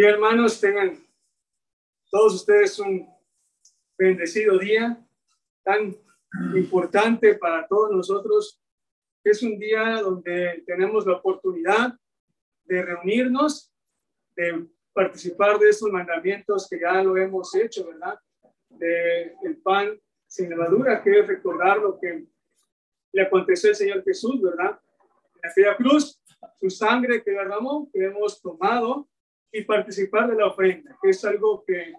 [0.00, 0.98] Bien, hermanos, tengan
[2.10, 3.06] todos ustedes un
[3.98, 4.98] bendecido día
[5.62, 5.94] tan
[6.56, 8.58] importante para todos nosotros.
[9.22, 11.92] Es un día donde tenemos la oportunidad
[12.64, 13.70] de reunirnos,
[14.34, 18.18] de participar de estos mandamientos que ya lo hemos hecho, ¿verdad?
[18.70, 22.24] De el pan sin levadura, que es recordar lo que
[23.12, 24.80] le aconteció al Señor Jesús, ¿verdad?
[25.42, 26.18] En aquella cruz,
[26.58, 29.06] su sangre que derramó, que hemos tomado
[29.52, 31.94] y participar de la ofrenda, que es algo que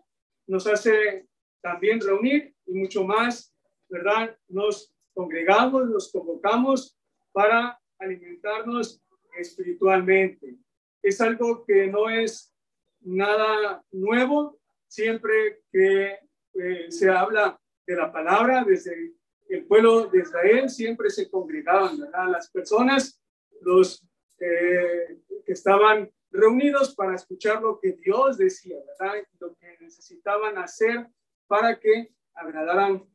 [0.47, 1.27] nos hace
[1.61, 3.53] también reunir y mucho más,
[3.89, 4.35] ¿verdad?
[4.47, 6.97] Nos congregamos, nos convocamos
[7.31, 9.01] para alimentarnos
[9.37, 10.57] espiritualmente.
[11.01, 12.53] Es algo que no es
[13.01, 16.19] nada nuevo, siempre que
[16.53, 19.13] eh, se habla de la palabra, desde
[19.49, 22.29] el pueblo de Israel siempre se congregaban, ¿verdad?
[22.29, 23.21] Las personas,
[23.61, 24.05] los
[24.39, 29.23] eh, que estaban reunidos para escuchar lo que Dios decía, ¿verdad?
[29.39, 31.07] Lo que necesitaban hacer
[31.47, 33.05] para que agradaran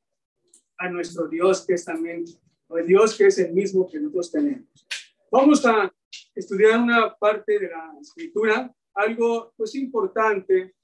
[0.78, 2.24] a nuestro Dios, que es también,
[2.70, 4.86] el Dios que es el mismo que nosotros tenemos.
[5.30, 5.92] Vamos a
[6.34, 10.74] estudiar una parte de la escritura, algo pues importante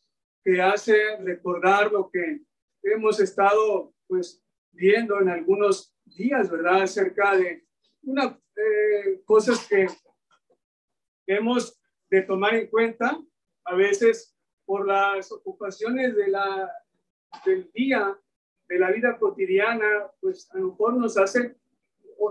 [0.42, 2.42] que hace recordar lo que
[2.82, 6.82] hemos estado pues viendo en algunos días, ¿verdad?
[6.82, 7.66] Acerca de
[8.02, 9.86] una eh, cosas que
[11.26, 11.81] hemos
[12.12, 13.18] de tomar en cuenta,
[13.64, 16.70] a veces por las ocupaciones de la,
[17.46, 18.14] del día,
[18.68, 21.56] de la vida cotidiana, pues a lo mejor nos hace,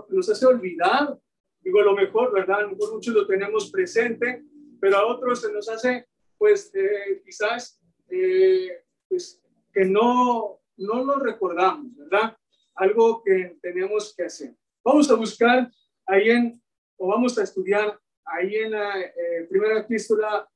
[0.08, 1.18] nos hace olvidar,
[1.60, 2.58] digo lo mejor, ¿verdad?
[2.58, 4.44] A lo mejor muchos lo tenemos presente,
[4.80, 6.06] pero a otros se nos hace,
[6.38, 12.36] pues eh, quizás, eh, pues que no, no lo recordamos, ¿verdad?
[12.76, 14.54] Algo que tenemos que hacer.
[14.84, 15.68] Vamos a buscar
[16.06, 16.62] ahí en,
[16.96, 20.48] o vamos a estudiar ahí en la eh, primera epístola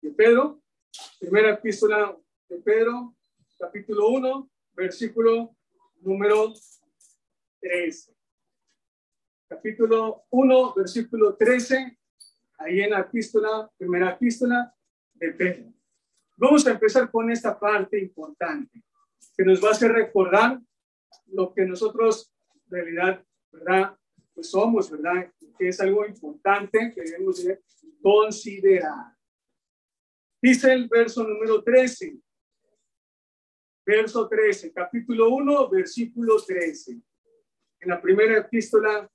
[0.00, 0.62] de Pedro,
[1.18, 2.16] primera epístola
[2.48, 3.14] de Pedro,
[3.58, 5.56] capítulo 1, versículo
[6.00, 6.52] número
[7.60, 8.14] 13.
[9.48, 11.98] Capítulo 1, versículo 13,
[12.58, 14.74] ahí en la epístola, primera epístola
[15.14, 15.72] de Pedro.
[16.36, 18.82] Vamos a empezar con esta parte importante
[19.36, 20.60] que nos va a hacer recordar
[21.26, 22.32] lo que nosotros
[22.66, 23.96] en realidad, ¿verdad?
[24.34, 25.32] Pues somos, ¿verdad?
[25.56, 27.44] que es algo importante que debemos
[28.02, 29.14] considerar.
[30.42, 32.18] Dice el verso número 13.
[33.86, 37.00] Verso 13, capítulo 1, versículo 13.
[37.80, 39.08] En la primera epístola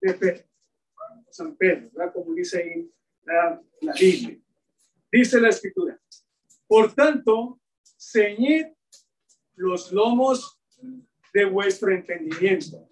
[0.00, 0.46] de
[1.30, 2.12] San Pedro, ¿verdad?
[2.12, 2.90] como dice ahí
[3.24, 4.40] la, la Biblia.
[5.12, 6.00] Dice la escritura.
[6.66, 7.60] Por tanto,
[7.98, 8.66] ceñid
[9.54, 10.58] los lomos
[11.32, 12.89] de vuestro entendimiento.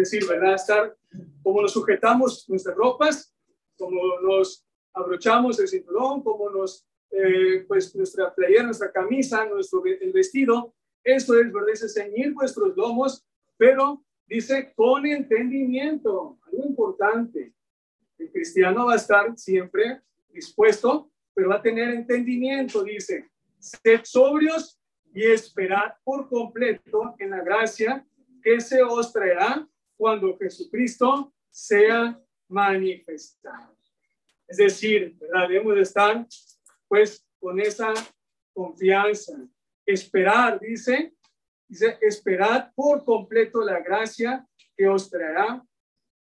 [0.00, 0.54] Es decir, ¿verdad?
[0.54, 0.96] Estar
[1.42, 3.36] como nos sujetamos nuestras ropas,
[3.76, 10.10] como nos abrochamos el cinturón, como nos, eh, pues nuestra playera, nuestra camisa, nuestro el
[10.12, 10.74] vestido.
[11.04, 11.68] Eso es, ¿verdad?
[11.72, 13.26] Dice, ceñir vuestros lomos,
[13.58, 17.52] pero dice con entendimiento, algo importante.
[18.18, 20.00] El cristiano va a estar siempre
[20.30, 23.28] dispuesto, pero va a tener entendimiento, dice,
[23.58, 24.80] sed sobrios
[25.12, 28.06] y esperad por completo en la gracia
[28.42, 29.66] que se os traerá
[30.00, 32.18] cuando Jesucristo sea
[32.48, 33.76] manifestado.
[34.48, 36.26] Es decir, debemos estar
[36.88, 37.92] pues con esa
[38.54, 39.46] confianza.
[39.84, 41.14] Esperar, dice,
[41.68, 45.62] dice, esperad por completo la gracia que os traerá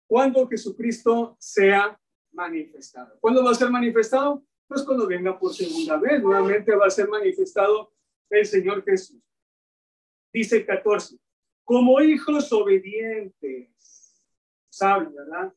[0.06, 1.98] cuando Jesucristo sea
[2.34, 3.18] manifestado.
[3.22, 4.44] ¿Cuándo va a ser manifestado?
[4.68, 7.94] Pues cuando venga por segunda vez, nuevamente va a ser manifestado
[8.30, 9.24] el Señor Jesús.
[10.34, 11.21] Dice el 14,
[11.72, 14.28] como hijos obedientes.
[14.70, 15.54] Saben, ¿verdad?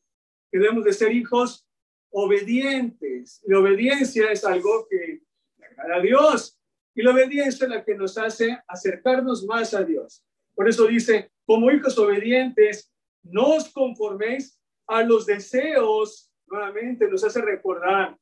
[0.49, 1.67] Que debemos de ser hijos
[2.09, 3.43] obedientes.
[3.45, 5.23] La obediencia es algo que
[5.61, 6.57] agrada a Dios.
[6.93, 10.23] Y la obediencia es la que nos hace acercarnos más a Dios.
[10.53, 17.41] Por eso dice, como hijos obedientes, no os conforméis a los deseos, nuevamente nos hace
[17.41, 18.17] recordar,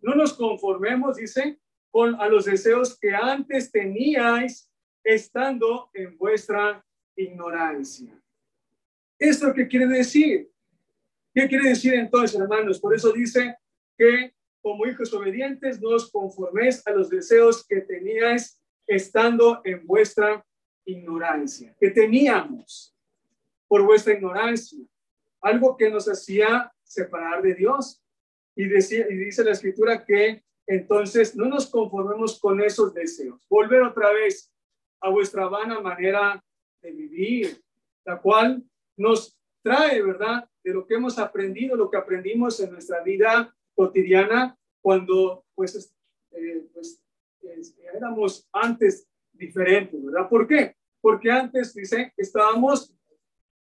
[0.00, 1.58] no nos conformemos, dice,
[1.90, 4.70] con a los deseos que antes teníais
[5.02, 6.84] estando en vuestra
[7.16, 8.20] ignorancia.
[9.18, 10.50] ¿Esto qué quiere decir?
[11.34, 12.80] ¿Qué quiere decir entonces, hermanos?
[12.80, 13.56] Por eso dice
[13.96, 20.44] que como hijos obedientes no os conforméis a los deseos que teníais estando en vuestra
[20.84, 22.94] ignorancia, que teníamos
[23.68, 24.84] por vuestra ignorancia,
[25.40, 28.02] algo que nos hacía separar de Dios.
[28.54, 33.46] Y, y dice la escritura que entonces no nos conformemos con esos deseos.
[33.48, 34.52] Volver otra vez
[35.00, 36.42] a vuestra vana manera
[36.82, 37.62] de vivir,
[38.04, 38.62] la cual
[38.96, 40.48] nos trae, ¿verdad?
[40.62, 45.94] De lo que hemos aprendido, lo que aprendimos en nuestra vida cotidiana cuando pues
[46.32, 47.02] eh, pues
[47.94, 50.28] éramos antes diferentes, ¿verdad?
[50.28, 50.76] ¿Por qué?
[51.00, 52.94] Porque antes, dice, estábamos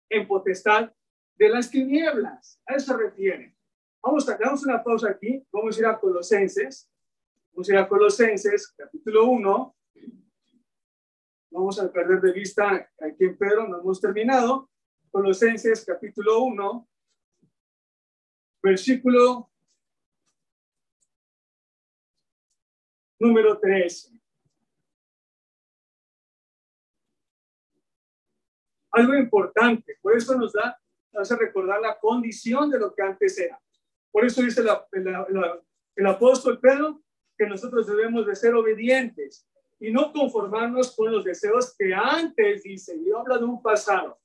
[0.09, 0.93] en potestad
[1.37, 2.61] de las tinieblas.
[2.67, 3.57] A eso se refiere.
[4.03, 5.45] Vamos a damos una pausa aquí.
[5.51, 6.91] Vamos a ir a Colosenses.
[7.53, 9.77] Vamos a ir a Colosenses, capítulo 1.
[11.55, 14.69] Vamos a perder de vista aquí en Pedro, no hemos terminado.
[15.12, 16.89] Colosenses, capítulo 1,
[18.61, 19.53] versículo
[23.21, 24.19] número 13.
[28.91, 30.77] Algo importante, por eso nos da,
[31.12, 33.62] nos hace recordar la condición de lo que antes era.
[34.11, 34.61] Por eso dice
[35.95, 37.01] el apóstol Pedro
[37.39, 39.49] que nosotros debemos de ser obedientes
[39.87, 44.19] y no conformarnos con los deseos que antes, dice, yo habla de un pasado,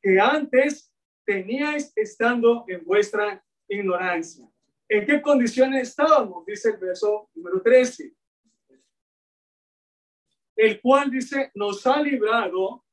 [0.00, 0.92] que antes
[1.24, 4.48] teníais estando en vuestra ignorancia.
[4.88, 6.44] ¿En qué condiciones estábamos?
[6.46, 8.14] Dice el verso número 13
[10.60, 12.84] el cual dice, nos ha librado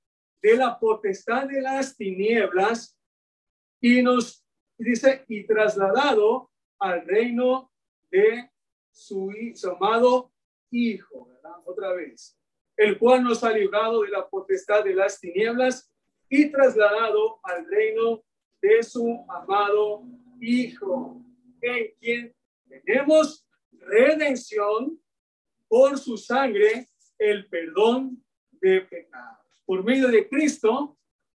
[0.41, 2.97] de la potestad de las tinieblas
[3.81, 4.45] y nos
[4.77, 6.49] dice, y trasladado
[6.79, 7.69] al reino
[8.09, 8.49] de
[8.89, 9.33] su,
[9.69, 10.31] amado
[10.71, 11.29] Hijo.
[11.65, 12.37] Otra vez,
[12.75, 15.91] el cual nos ha librado de la potestad de las tinieblas
[16.29, 18.23] y trasladado al reino
[18.61, 20.03] de su amado
[20.39, 21.19] Hijo,
[21.61, 22.35] en quien
[22.67, 25.01] tenemos redención
[25.67, 29.63] por su sangre el perdón de pecados.
[29.65, 30.97] Por medio de Cristo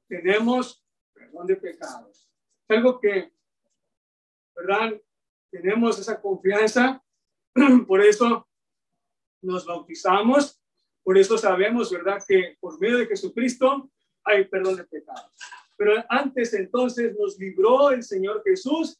[0.07, 0.83] tenemos
[1.13, 2.27] perdón de pecados.
[2.68, 3.31] Algo que,
[4.56, 5.00] ¿verdad?
[5.51, 7.04] Tenemos esa confianza,
[7.88, 8.48] por eso
[9.41, 10.61] nos bautizamos,
[11.03, 12.21] por eso sabemos, ¿verdad?
[12.27, 13.89] Que por medio de Jesucristo
[14.23, 15.31] hay perdón de pecados.
[15.77, 18.99] Pero antes entonces nos libró el Señor Jesús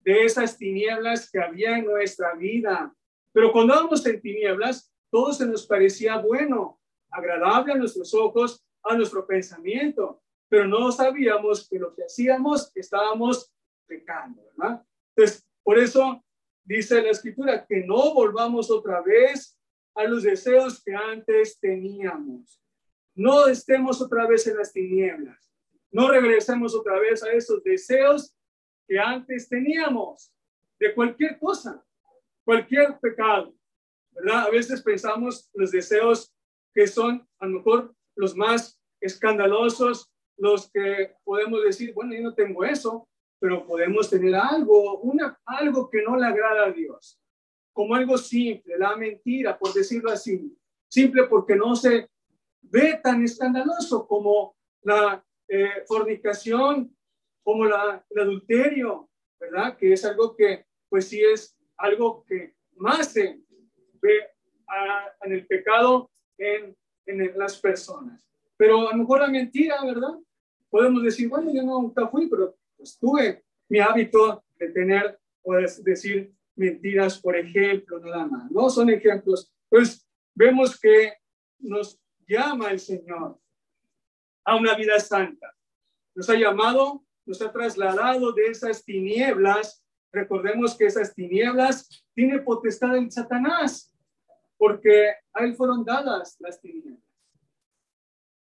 [0.00, 2.94] de esas tinieblas que había en nuestra vida.
[3.32, 6.78] Pero cuando vamos en tinieblas, todo se nos parecía bueno,
[7.10, 13.52] agradable a nuestros ojos, a nuestro pensamiento, pero no sabíamos que lo que hacíamos estábamos
[13.86, 14.84] pecando, ¿verdad?
[15.14, 16.22] Entonces, por eso
[16.64, 19.55] dice la escritura que no volvamos otra vez
[19.96, 22.62] a los deseos que antes teníamos.
[23.14, 25.50] No estemos otra vez en las tinieblas.
[25.90, 28.36] No regresemos otra vez a esos deseos
[28.86, 30.32] que antes teníamos
[30.78, 31.82] de cualquier cosa,
[32.44, 33.54] cualquier pecado.
[34.10, 34.46] ¿verdad?
[34.46, 36.32] A veces pensamos los deseos
[36.74, 42.34] que son a lo mejor los más escandalosos, los que podemos decir, bueno, yo no
[42.34, 43.08] tengo eso,
[43.38, 47.18] pero podemos tener algo, una, algo que no le agrada a Dios,
[47.76, 50.50] como algo simple, la mentira, por decirlo así,
[50.88, 52.08] simple porque no se
[52.62, 56.96] ve tan escandaloso como la eh, fornicación,
[57.42, 59.76] como la, el adulterio, ¿verdad?
[59.76, 63.42] Que es algo que, pues sí es algo que más se,
[64.00, 64.26] ve
[65.22, 66.74] en el pecado en,
[67.04, 68.26] en las personas.
[68.56, 70.14] Pero a lo mejor la mentira, ¿verdad?
[70.70, 76.35] Podemos decir, bueno, yo nunca fui, pero pues tuve mi hábito de tener, puedes decir
[76.56, 78.50] mentiras, por ejemplo, nada más.
[78.50, 79.52] No son ejemplos.
[79.68, 81.12] Pues vemos que
[81.58, 83.38] nos llama el Señor
[84.44, 85.54] a una vida santa.
[86.14, 89.84] Nos ha llamado, nos ha trasladado de esas tinieblas.
[90.12, 93.92] Recordemos que esas tinieblas tiene potestad en Satanás
[94.56, 97.02] porque a él fueron dadas las tinieblas.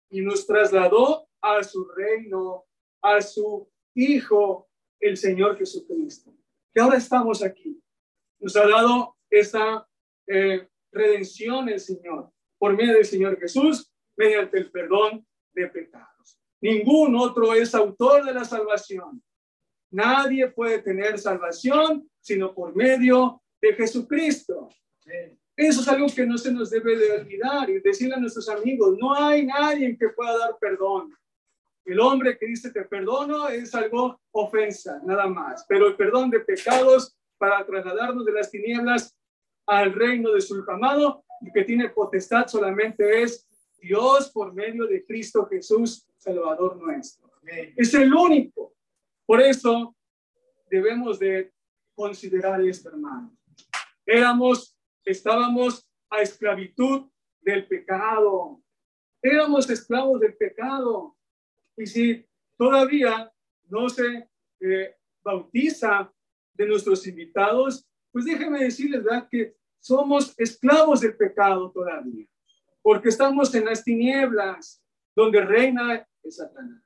[0.10, 2.66] Y nos trasladó a su reino,
[3.02, 4.70] a su Hijo,
[5.00, 6.34] el Señor Jesucristo.
[6.74, 7.82] Que ahora estamos aquí.
[8.40, 9.88] Nos ha dado esa
[10.28, 16.40] eh, redención el Señor por medio del Señor Jesús, mediante el perdón de pecados.
[16.62, 19.22] Ningún otro es autor de la salvación.
[19.92, 24.70] Nadie puede tener salvación sino por medio de Jesucristo.
[25.56, 28.98] Eso es algo que no se nos debe de olvidar y decirle a nuestros amigos,
[29.00, 31.14] no hay nadie que pueda dar perdón.
[31.86, 35.66] El hombre que dice te perdono es algo ofensa, nada más.
[35.70, 39.18] Pero el perdón de pecados para trasladarnos de las tinieblas
[39.66, 43.48] al reino de su amado y que tiene potestad solamente es
[43.80, 47.32] Dios por medio de Cristo Jesús, Salvador nuestro.
[47.76, 48.74] Es el único.
[49.26, 49.96] Por eso
[50.70, 51.52] debemos de
[51.94, 53.36] considerar esto, hermano.
[54.06, 54.76] Éramos
[55.06, 57.10] estábamos a esclavitud
[57.42, 58.62] del pecado.
[59.22, 61.16] Éramos esclavos del pecado.
[61.78, 62.26] Y si
[62.58, 63.32] todavía
[63.70, 66.12] no se eh, bautiza
[66.56, 69.28] de nuestros invitados, pues déjenme decirles ¿verdad?
[69.30, 72.26] que somos esclavos del pecado todavía,
[72.82, 74.82] porque estamos en las tinieblas
[75.16, 76.84] donde reina el Satanás.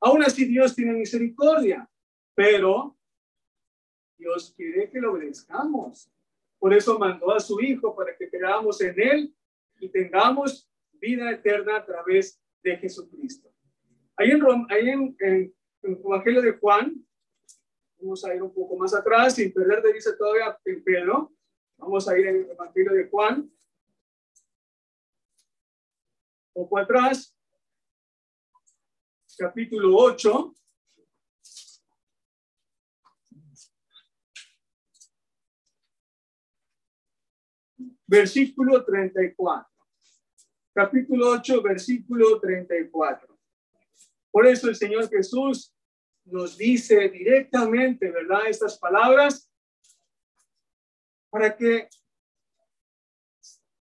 [0.00, 1.88] Aún así Dios tiene misericordia,
[2.34, 2.96] pero
[4.18, 6.10] Dios quiere que lo obedezcamos
[6.58, 9.34] Por eso mandó a su Hijo para que creamos en Él
[9.80, 13.52] y tengamos vida eterna a través de Jesucristo.
[14.16, 17.03] Ahí en, ahí en, en, el Evangelio de Juan,
[18.04, 21.32] vamos a ir un poco más atrás, sin perder de vista todavía en Pedro.
[21.78, 23.50] Vamos a ir en el Evangelio de Juan.
[26.52, 27.34] Un poco atrás,
[29.38, 30.54] capítulo 8.
[38.06, 39.72] Versículo 34.
[40.74, 43.38] Capítulo 8, versículo 34.
[44.30, 45.74] Por eso el Señor Jesús
[46.24, 48.46] nos dice directamente, ¿verdad?
[48.48, 49.50] Estas palabras
[51.30, 51.88] para que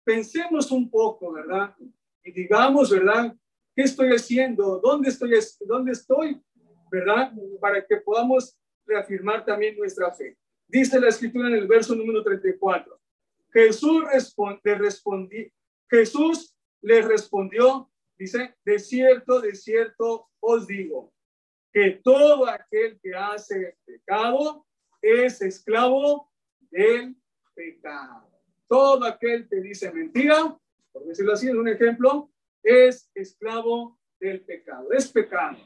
[0.04, 1.74] pensemos un poco, ¿verdad?
[2.24, 3.34] Y digamos, ¿verdad?
[3.74, 4.80] ¿Qué estoy haciendo?
[4.80, 5.32] ¿Dónde estoy?
[5.60, 6.40] ¿Dónde estoy?
[6.90, 7.32] ¿Verdad?
[7.60, 10.36] Para que podamos reafirmar también nuestra fe.
[10.66, 13.00] Dice la escritura en el verso número 34.
[13.52, 14.04] Jesús
[14.62, 15.50] le respondió,
[15.88, 21.12] Jesús le respondió, dice, de cierto, de cierto os digo,
[21.72, 24.66] que todo aquel que hace pecado
[25.00, 26.30] es esclavo
[26.70, 27.16] del
[27.54, 28.28] pecado.
[28.68, 30.56] Todo aquel que dice mentira,
[30.92, 32.30] por decirlo así, es un ejemplo,
[32.62, 35.58] es esclavo del pecado, es pecado.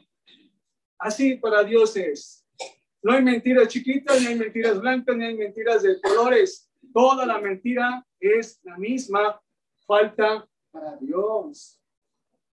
[0.97, 2.45] Así para Dios es.
[3.03, 6.71] No hay mentiras chiquitas, ni hay mentiras blancas, ni hay mentiras de colores.
[6.93, 9.39] Toda la mentira es la misma
[9.85, 11.79] falta para Dios.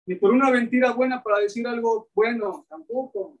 [0.09, 3.37] Ni por una mentira buena para decir algo bueno, tampoco.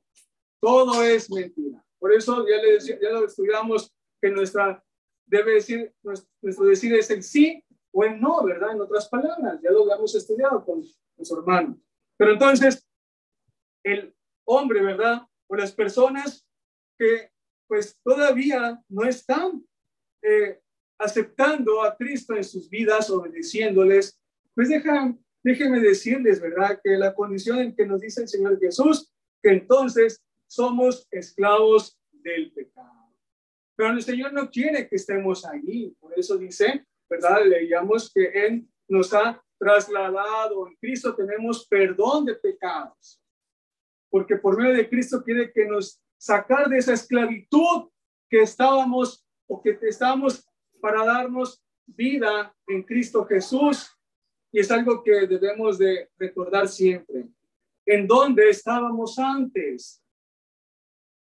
[0.61, 1.83] Todo es mentira.
[1.97, 4.83] Por eso ya, le ya lo estudiamos que nuestra
[5.25, 8.73] debe decir, nuestro decir es el sí o el no, ¿verdad?
[8.73, 10.83] En otras palabras, ya lo habíamos estudiado con
[11.17, 11.81] nuestro hermano.
[12.15, 12.87] Pero entonces,
[13.83, 14.13] el
[14.45, 15.23] hombre, ¿verdad?
[15.47, 16.47] O las personas
[16.99, 17.31] que
[17.67, 19.65] pues todavía no están
[20.21, 20.61] eh,
[20.99, 24.21] aceptando a Cristo en sus vidas, obedeciéndoles,
[24.53, 26.79] pues dejan, déjenme decirles, ¿verdad?
[26.83, 32.51] Que la condición en que nos dice el Señor Jesús, que entonces somos esclavos del
[32.51, 33.13] pecado.
[33.75, 35.95] Pero el Señor no quiere que estemos allí.
[35.99, 37.45] Por eso dice, ¿verdad?
[37.45, 40.67] Leíamos que Él nos ha trasladado.
[40.67, 43.21] En Cristo tenemos perdón de pecados.
[44.09, 47.89] Porque por medio de Cristo quiere que nos sacar de esa esclavitud
[48.29, 50.45] que estábamos o que estábamos
[50.81, 53.97] para darnos vida en Cristo Jesús.
[54.51, 57.27] Y es algo que debemos de recordar siempre.
[57.85, 60.03] ¿En dónde estábamos antes?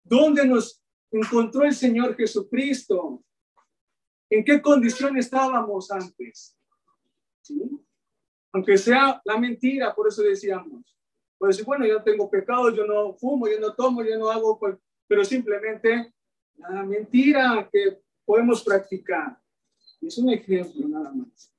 [0.04, 3.24] ¿Dónde nos encontró el Señor Jesucristo.
[4.30, 6.56] ¿En qué condición estábamos antes?
[8.54, 10.98] Aunque sea la mentira, por eso decíamos.
[11.38, 14.60] Pues decir, bueno, yo tengo pecado, yo no fumo, yo no tomo, yo no hago,
[15.08, 16.14] pero simplemente
[16.56, 19.38] la mentira que podemos practicar.
[20.02, 21.54] Es un ejemplo nada más.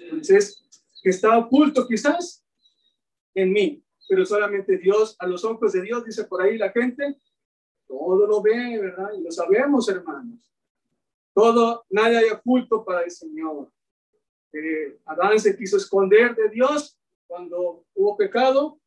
[0.00, 0.67] Entonces,
[1.08, 2.44] que está oculto quizás
[3.34, 7.16] en mí, pero solamente Dios, a los ojos de Dios, dice por ahí la gente,
[7.86, 9.08] todo lo ve, ¿verdad?
[9.18, 10.52] Y lo sabemos, hermanos.
[11.32, 13.72] Todo, nada hay oculto para el Señor.
[14.52, 18.78] Eh, Adán se quiso esconder de Dios cuando hubo pecado,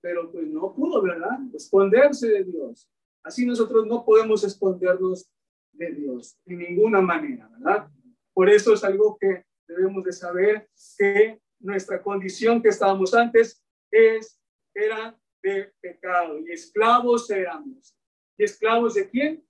[0.00, 1.40] pero pues no pudo, ¿verdad?
[1.54, 2.88] Esconderse de Dios.
[3.24, 5.28] Así nosotros no podemos escondernos
[5.72, 7.88] de Dios de ninguna manera, ¿verdad?
[8.32, 14.40] Por eso es algo que debemos de saber que nuestra condición que estábamos antes es
[14.74, 17.96] era de pecado y esclavos éramos
[18.36, 19.46] ¿Y esclavos de quién?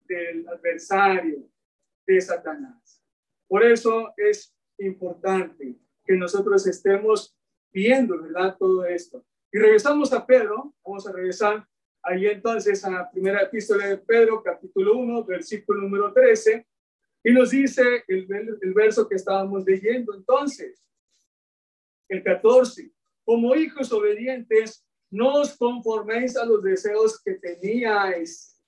[0.00, 1.48] Del adversario,
[2.06, 3.02] de Satanás.
[3.48, 7.34] Por eso es importante que nosotros estemos
[7.72, 8.56] viendo, ¿verdad?
[8.58, 9.24] Todo esto.
[9.50, 11.66] Y regresamos a Pedro, vamos a regresar
[12.02, 16.66] ahí entonces a la primera epístola de Pedro, capítulo 1, versículo número 13,
[17.24, 18.28] y nos dice el,
[18.60, 20.85] el verso que estábamos leyendo entonces,
[22.08, 22.90] el 14,
[23.24, 28.60] como hijos obedientes, no os conforméis a los deseos que teníais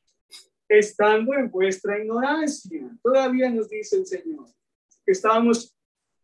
[0.69, 2.91] estando en vuestra ignorancia.
[3.03, 4.47] Todavía nos dice el Señor
[5.05, 5.75] que estábamos,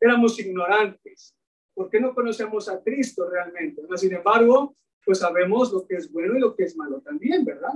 [0.01, 1.35] éramos ignorantes,
[1.73, 3.83] porque no conocemos a Cristo realmente.
[3.97, 7.73] Sin embargo, pues sabemos lo que es bueno y lo que es malo también, ¿verdad?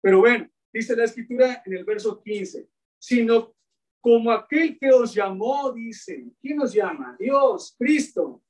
[0.00, 3.54] Pero bueno, dice la escritura en el verso 15, sino
[4.00, 7.16] como aquel que os llamó, dice, ¿quién nos llama?
[7.18, 8.42] Dios, Cristo,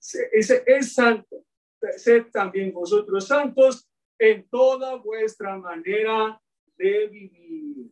[0.00, 1.44] es, santo
[1.96, 3.88] sed también vosotros santos
[4.18, 6.40] en toda vuestra manera
[6.76, 7.90] de vivir.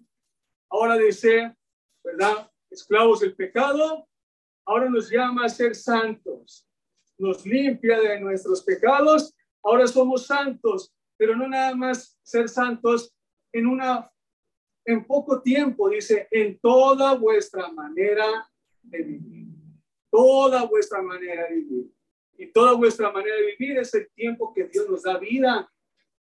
[0.69, 1.57] Ahora de ser,
[2.03, 2.51] ¿verdad?
[2.71, 4.09] Esclavos del pecado,
[4.65, 6.69] ahora nos llama a ser santos.
[7.19, 9.35] Nos limpia de nuestros pecados.
[9.63, 13.15] Ahora somos santos, pero no nada más ser santos
[13.53, 14.11] en una
[14.89, 18.49] en poco tiempo, dice, en toda vuestra manera
[18.83, 19.49] de vivir.
[20.09, 21.96] Toda vuestra manera de vivir.
[22.39, 25.71] Y toda vuestra manera de vivir es el tiempo que Dios nos da vida,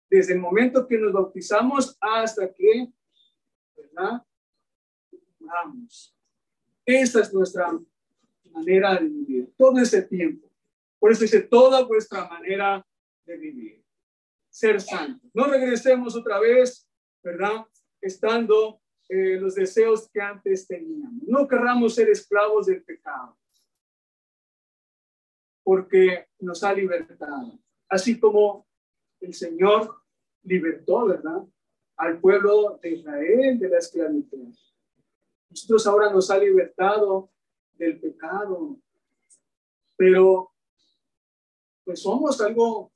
[0.09, 2.89] desde el momento que nos bautizamos hasta que,
[3.77, 4.23] ¿verdad?
[5.41, 6.17] Vamos.
[6.85, 7.79] Esa es nuestra
[8.53, 10.49] manera de vivir, todo ese tiempo.
[10.99, 12.87] Por eso dice, toda vuestra manera
[13.25, 13.85] de vivir.
[14.49, 15.27] Ser santo.
[15.35, 16.89] No regresemos otra vez,
[17.23, 17.67] ¿verdad?
[18.01, 21.23] Estando eh, los deseos que antes teníamos.
[21.27, 23.37] No querramos ser esclavos del pecado,
[25.67, 27.59] porque nos ha libertado.
[27.89, 28.69] Así como
[29.19, 30.01] el Señor
[30.45, 31.43] libertó, ¿verdad?
[31.97, 34.55] Al pueblo de Israel de la esclavitud.
[35.51, 37.33] Nosotros ahora nos ha libertado
[37.73, 38.79] del pecado,
[39.97, 40.53] pero
[41.85, 42.93] pues somos algo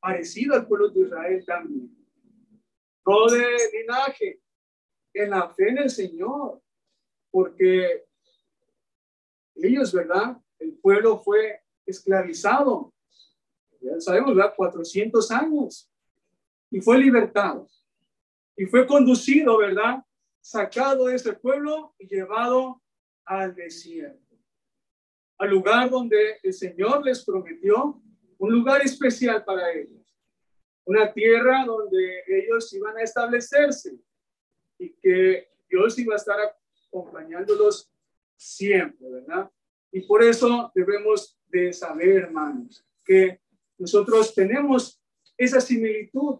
[0.00, 1.96] parecido al pueblo de Israel también.
[3.06, 4.42] No de linaje,
[5.14, 6.60] en la fe en el Señor,
[7.30, 8.04] porque
[9.54, 10.36] ellos, ¿verdad?
[10.58, 12.92] El pueblo fue esclavizado,
[13.80, 14.54] ya sabemos, ¿verdad?
[14.56, 15.90] 400 años,
[16.70, 17.68] y fue libertado,
[18.56, 20.04] y fue conducido, ¿verdad?
[20.40, 22.80] Sacado de ese pueblo y llevado
[23.24, 24.36] al desierto,
[25.38, 28.02] al lugar donde el Señor les prometió
[28.38, 30.16] un lugar especial para ellos,
[30.84, 33.98] una tierra donde ellos iban a establecerse
[34.78, 36.38] y que Dios iba a estar
[36.88, 37.92] acompañándolos
[38.36, 39.50] siempre, ¿verdad?
[39.92, 43.40] Y por eso debemos de saber, hermanos, que
[43.78, 45.00] nosotros tenemos
[45.36, 46.38] esa similitud.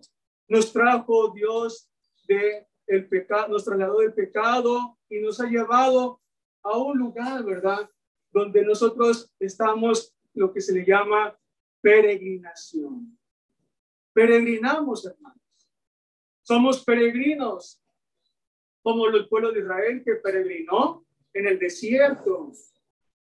[0.48, 1.88] Nos trajo Dios
[2.26, 6.20] de el pecado, nos trasladó del pecado y nos ha llevado
[6.62, 7.88] a un lugar, ¿verdad?
[8.32, 11.38] Donde nosotros estamos lo que se le llama
[11.80, 13.16] peregrinación.
[14.12, 15.40] Peregrinamos, hermanos.
[16.42, 17.80] Somos peregrinos,
[18.82, 22.52] como el pueblo de Israel que peregrinó en el desierto.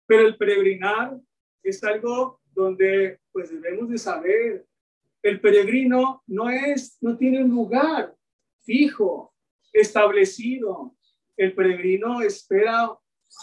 [0.06, 1.18] Pero el peregrinar
[1.62, 4.66] es algo donde pues debemos de saber,
[5.22, 8.14] el peregrino no es, no tiene un lugar
[8.62, 9.34] fijo,
[9.72, 10.96] establecido.
[11.36, 12.96] El peregrino espera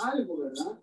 [0.03, 0.81] algo, ¿verdad?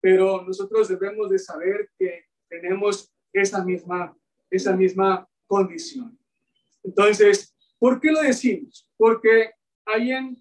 [0.00, 4.16] Pero nosotros debemos de saber que tenemos esa misma,
[4.50, 6.18] esa misma condición.
[6.82, 8.88] Entonces, ¿por qué lo decimos?
[8.96, 9.50] Porque
[9.84, 10.36] ahí en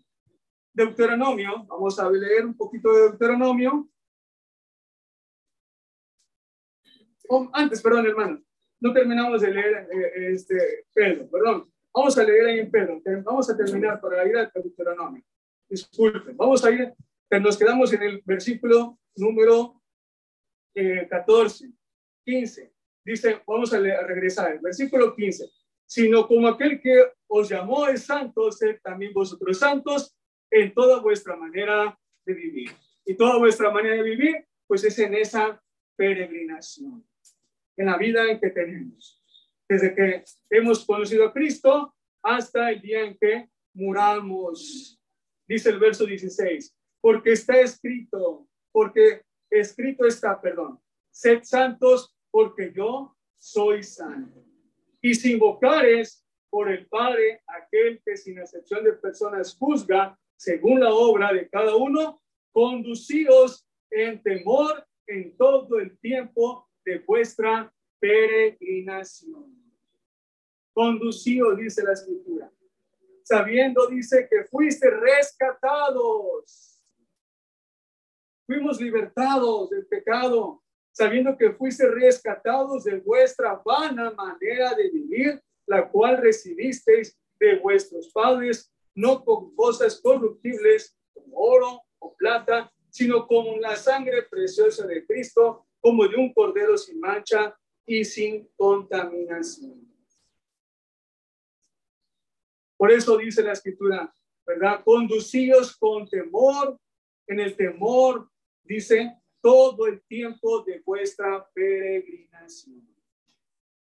[0.73, 3.89] Deuteronomio, vamos a leer un poquito de Deuteronomio.
[7.29, 8.41] Oh, antes, perdón, hermano,
[8.79, 11.71] no terminamos de leer eh, este Pedro, perdón.
[11.93, 15.23] Vamos a leer ahí en Pedro, vamos a terminar para ir al Deuteronomio.
[15.69, 16.93] Disculpen, vamos a ir
[17.39, 19.81] nos quedamos en el versículo número
[21.09, 21.69] 14, eh,
[22.25, 22.73] 15.
[23.03, 25.49] Dice, vamos a, regresar, el versículo 15.
[25.85, 30.15] Sino como aquel que os llamó es santo, sed también vosotros santos
[30.49, 32.71] en toda vuestra manera de vivir.
[33.05, 35.61] Y toda vuestra manera de vivir, pues es en esa
[35.95, 37.05] peregrinación,
[37.77, 39.21] en la vida en que tenemos.
[39.67, 44.99] Desde que hemos conocido a Cristo hasta el día en que muramos.
[45.47, 50.79] Dice el verso 16 porque está escrito, porque escrito está, perdón,
[51.11, 54.43] sed santos porque yo soy santo.
[55.01, 60.91] Y si invocares por el Padre, aquel que sin excepción de personas juzga según la
[60.91, 69.53] obra de cada uno, conducíos en temor en todo el tiempo de vuestra peregrinación.
[70.73, 72.51] Conducíos, dice la escritura,
[73.23, 76.75] sabiendo, dice, que fuiste rescatados
[78.45, 85.89] Fuimos libertados del pecado, sabiendo que fuiste rescatados de vuestra vana manera de vivir, la
[85.89, 93.59] cual recibisteis de vuestros padres, no con cosas corruptibles como oro o plata, sino con
[93.59, 99.87] la sangre preciosa de Cristo, como de un cordero sin mancha y sin contaminación.
[102.75, 104.11] Por eso dice la escritura,
[104.47, 104.81] ¿verdad?
[104.83, 106.79] Conducíos con temor,
[107.27, 108.27] en el temor
[108.63, 112.83] Dice, todo el tiempo de vuestra peregrinación.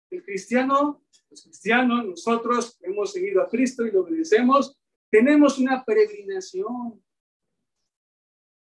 [0.09, 7.03] El cristiano, los cristianos, nosotros hemos seguido a Cristo y lo obedecemos, tenemos una peregrinación.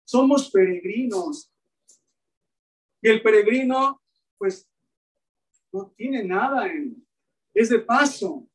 [0.04, 1.52] Somos peregrinos.
[3.02, 4.00] Y el peregrino,
[4.38, 4.68] pues,
[5.72, 7.06] no tiene nada en,
[7.54, 8.46] es de paso.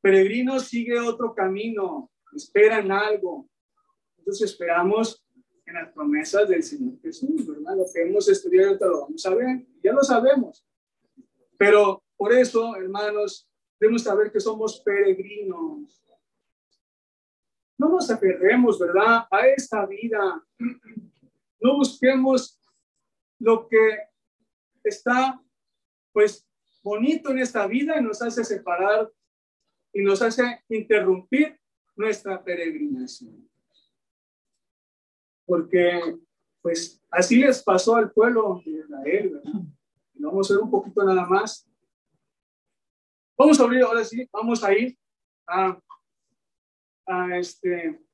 [0.00, 3.48] peregrino sigue otro camino, esperan algo.
[4.18, 5.24] Entonces esperamos
[5.64, 7.76] en las promesas del Señor Jesús, ¿verdad?
[7.76, 10.64] Lo que hemos estudiado lo vamos a ver, ya lo sabemos.
[11.58, 13.48] Pero por eso, hermanos,
[13.80, 16.02] debemos saber que somos peregrinos.
[17.78, 20.42] no nos aferremos, ¿verdad?, a esta vida.
[21.60, 22.58] No busquemos
[23.38, 23.98] lo que
[24.84, 25.42] está,
[26.12, 26.46] pues,
[26.82, 29.10] bonito en esta vida y nos hace separar
[29.92, 31.58] y nos hace interrumpir
[31.96, 33.48] nuestra peregrinación.
[35.44, 36.18] Porque,
[36.62, 39.60] pues, así les pasó al pueblo de Israel, ¿verdad?
[40.14, 41.68] vamos a ver un poquito nada más.
[43.38, 44.98] Vamos a abrir, ahora sí, vamos a ir
[45.46, 45.78] a,
[47.06, 48.05] a este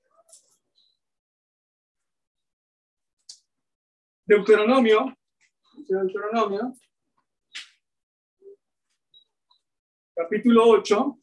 [4.33, 5.15] Deuteronomio,
[5.87, 6.73] Deuteronomio,
[10.15, 11.19] capítulo 8.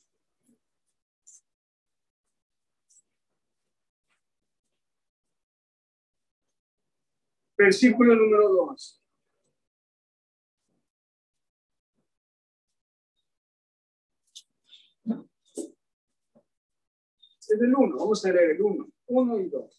[7.58, 9.02] Versículo número 2.
[17.54, 19.79] es el 1, vamos a leer el 1, 1 y 2.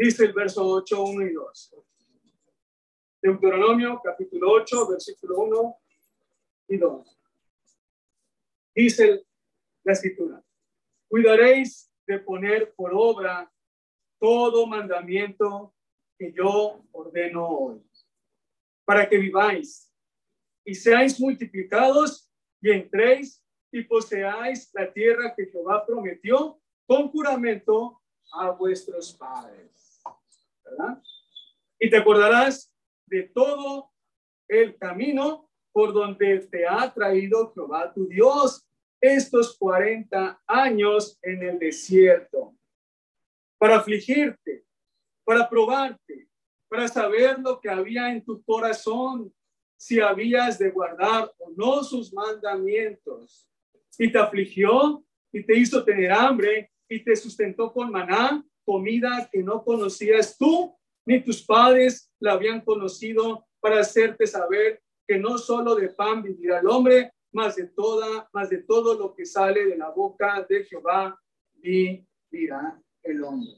[0.00, 1.74] Dice el verso 8, 1 y 2.
[3.20, 5.78] Deuteronomio capítulo 8, versículo 1
[6.68, 7.18] y 2.
[8.74, 9.26] Dice
[9.84, 10.42] la escritura,
[11.06, 13.52] cuidaréis de poner por obra
[14.18, 15.74] todo mandamiento
[16.18, 17.82] que yo ordeno hoy,
[18.86, 19.92] para que viváis
[20.64, 22.32] y seáis multiplicados
[22.62, 28.00] y entréis y poseáis la tierra que Jehová prometió con juramento
[28.32, 29.89] a vuestros padres.
[31.78, 32.72] Y te acordarás
[33.06, 33.90] de todo
[34.48, 38.66] el camino por donde te ha traído Jehová tu Dios
[39.00, 42.54] estos 40 años en el desierto,
[43.58, 44.64] para afligirte,
[45.24, 46.28] para probarte,
[46.68, 49.32] para saber lo que había en tu corazón,
[49.76, 53.48] si habías de guardar o no sus mandamientos.
[53.98, 55.02] Y te afligió
[55.32, 60.72] y te hizo tener hambre y te sustentó con maná, comida que no conocías tú
[61.04, 66.60] ni tus padres la habían conocido para hacerte saber que no solo de pan vivirá
[66.60, 70.64] el hombre, más de toda, más de todo lo que sale de la boca de
[70.66, 71.20] Jehová
[71.54, 73.56] vivirá el hombre.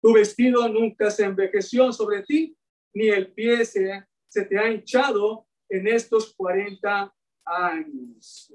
[0.00, 2.56] Tu vestido nunca se envejeció sobre ti,
[2.92, 7.12] ni el pie se, se te ha hinchado en estos 40
[7.44, 8.52] años.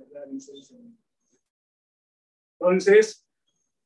[2.57, 3.28] Entonces,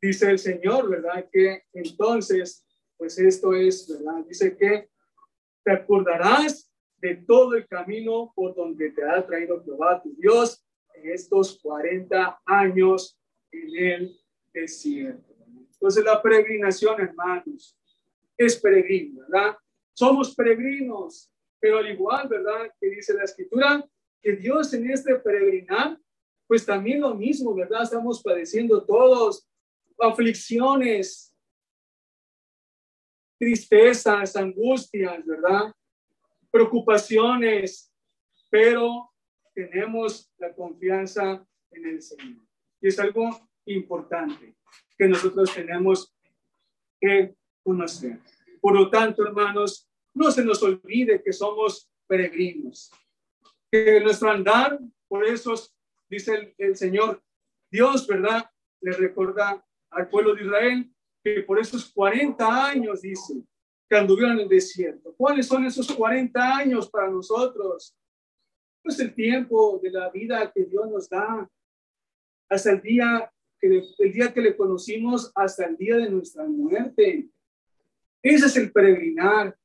[0.03, 1.29] dice el Señor, ¿verdad?
[1.31, 2.65] Que entonces,
[2.97, 4.25] pues esto es, ¿verdad?
[4.27, 4.89] Dice que
[5.63, 11.09] te acordarás de todo el camino por donde te ha traído Jehová tu Dios en
[11.09, 13.17] estos 40 años
[13.51, 14.19] en el
[14.53, 15.33] desierto.
[15.71, 17.77] Entonces la peregrinación, hermanos,
[18.37, 19.55] es peregrino, ¿verdad?
[19.93, 22.69] Somos peregrinos, pero al igual, ¿verdad?
[22.79, 23.85] Que dice la escritura,
[24.21, 25.97] que Dios en este peregrinar
[26.45, 27.83] pues también lo mismo, ¿verdad?
[27.83, 29.47] Estamos padeciendo todos
[30.03, 31.35] aflicciones,
[33.39, 35.73] tristezas, angustias, ¿verdad?
[36.51, 37.91] Preocupaciones,
[38.49, 39.11] pero
[39.53, 42.45] tenemos la confianza en el Señor.
[42.81, 44.55] Y es algo importante
[44.97, 46.13] que nosotros tenemos
[46.99, 48.19] que conocer.
[48.61, 52.91] Por lo tanto, hermanos, no se nos olvide que somos peregrinos,
[53.71, 55.75] que nuestro andar por esos
[56.09, 57.23] dice el, Señor,
[57.71, 58.49] Dios, ¿verdad?
[58.81, 63.43] Le recuerda al pueblo de Israel que por esos 40 años, dice,
[63.89, 65.13] que anduvieron en el desierto.
[65.15, 67.95] ¿Cuáles son esos 40 años para nosotros?
[68.81, 71.49] Pues el tiempo de la vida que Dios nos da,
[72.49, 77.29] hasta el día que, el día que le conocimos, hasta el día de nuestra muerte.
[78.21, 79.57] Ese es el peregrinar.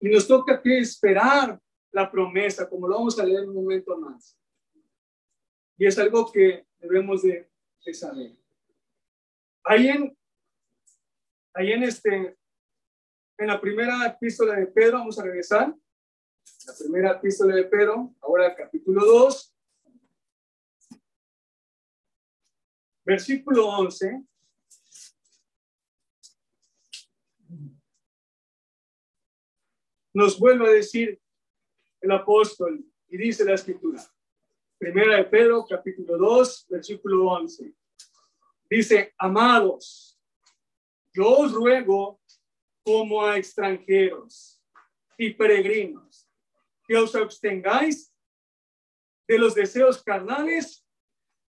[0.00, 1.60] Y nos toca que esperar
[1.92, 4.36] la promesa, como lo vamos a leer un momento más.
[5.78, 7.48] Y es algo que debemos de,
[7.92, 8.36] saber.
[9.64, 10.18] Ahí en,
[11.54, 12.36] ahí en, este,
[13.38, 15.74] en la primera epístola de Pedro, vamos a regresar.
[16.66, 19.54] La primera epístola de Pedro, ahora capítulo 2,
[23.04, 24.24] versículo 11.
[30.14, 31.20] Nos vuelve a decir
[32.00, 34.02] el apóstol y dice la escritura.
[34.76, 37.72] Primera de Pedro, capítulo 2, versículo 11.
[38.72, 40.18] Dice, amados,
[41.12, 42.18] yo os ruego
[42.82, 44.64] como a extranjeros
[45.18, 46.26] y peregrinos
[46.88, 48.16] que os abstengáis
[49.28, 50.88] de los deseos carnales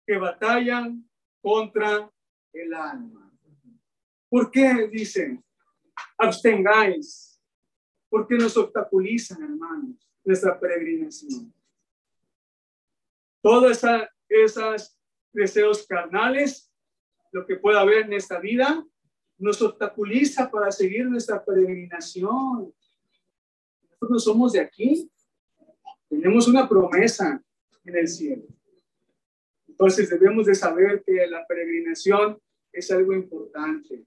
[0.07, 1.07] que batallan
[1.39, 2.11] contra
[2.51, 3.31] el alma.
[4.27, 5.45] ¿Por qué dicen
[6.17, 7.39] abstengáis?
[8.09, 11.53] Porque nos obstaculizan, hermanos, nuestra peregrinación.
[13.39, 13.83] Todos
[14.27, 14.97] esos
[15.31, 16.72] deseos carnales
[17.33, 18.85] lo que pueda haber en esta vida
[19.39, 22.71] nos obstaculiza para seguir nuestra peregrinación.
[23.81, 25.11] Nosotros no somos de aquí.
[26.07, 27.43] Tenemos una promesa
[27.83, 28.43] en el cielo.
[29.67, 32.39] Entonces debemos de saber que la peregrinación
[32.71, 34.05] es algo importante,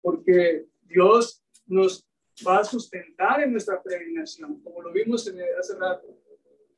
[0.00, 2.08] porque Dios nos
[2.46, 6.06] va a sustentar en nuestra peregrinación, como lo vimos en hace rato.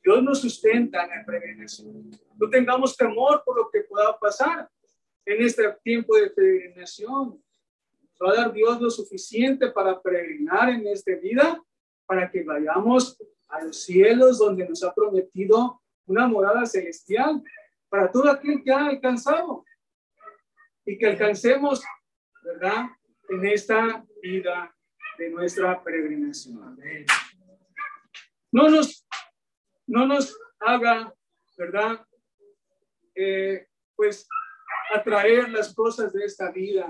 [0.03, 2.11] Dios nos sustenta en la peregrinación.
[2.37, 4.69] No tengamos temor por lo que pueda pasar
[5.29, 7.43] en este tiempo de peregrinación.
[8.21, 11.63] Va a dar Dios lo suficiente para peregrinar en esta vida,
[12.07, 17.43] para que vayamos a los cielos donde nos ha prometido una morada celestial
[17.91, 19.67] para todo aquel que ha alcanzado
[20.87, 21.85] y que alcancemos,
[22.43, 22.87] ¿verdad?
[23.29, 24.75] En esta vida
[25.19, 26.79] de nuestra peregrinación.
[28.51, 29.07] No nos,
[29.87, 31.15] no nos haga,
[31.59, 32.07] ¿verdad?
[33.15, 34.27] Eh, pues
[34.95, 36.87] atraer las cosas de esta vida.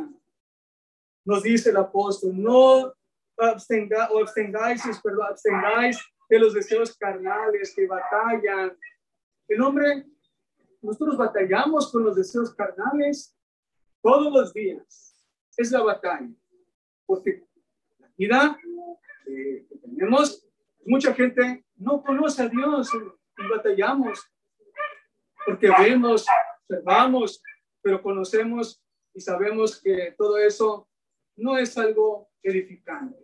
[1.25, 2.93] Nos dice el apóstol, no
[3.37, 8.77] abstenga, o abstengáis, perdón, abstengáis de los deseos carnales que batallan.
[9.47, 10.07] El hombre,
[10.83, 13.35] nosotros batallamos con los deseos carnales
[14.03, 15.15] todos los días.
[15.57, 16.31] Es la batalla.
[17.07, 17.45] Porque
[17.99, 18.59] la vida
[19.25, 20.47] que tenemos,
[20.85, 24.25] mucha gente no conoce a Dios y batallamos.
[25.47, 26.27] Porque vemos,
[26.69, 27.43] observamos,
[27.83, 28.83] pero conocemos
[29.15, 30.89] y sabemos que todo eso
[31.37, 33.17] no es algo edificante.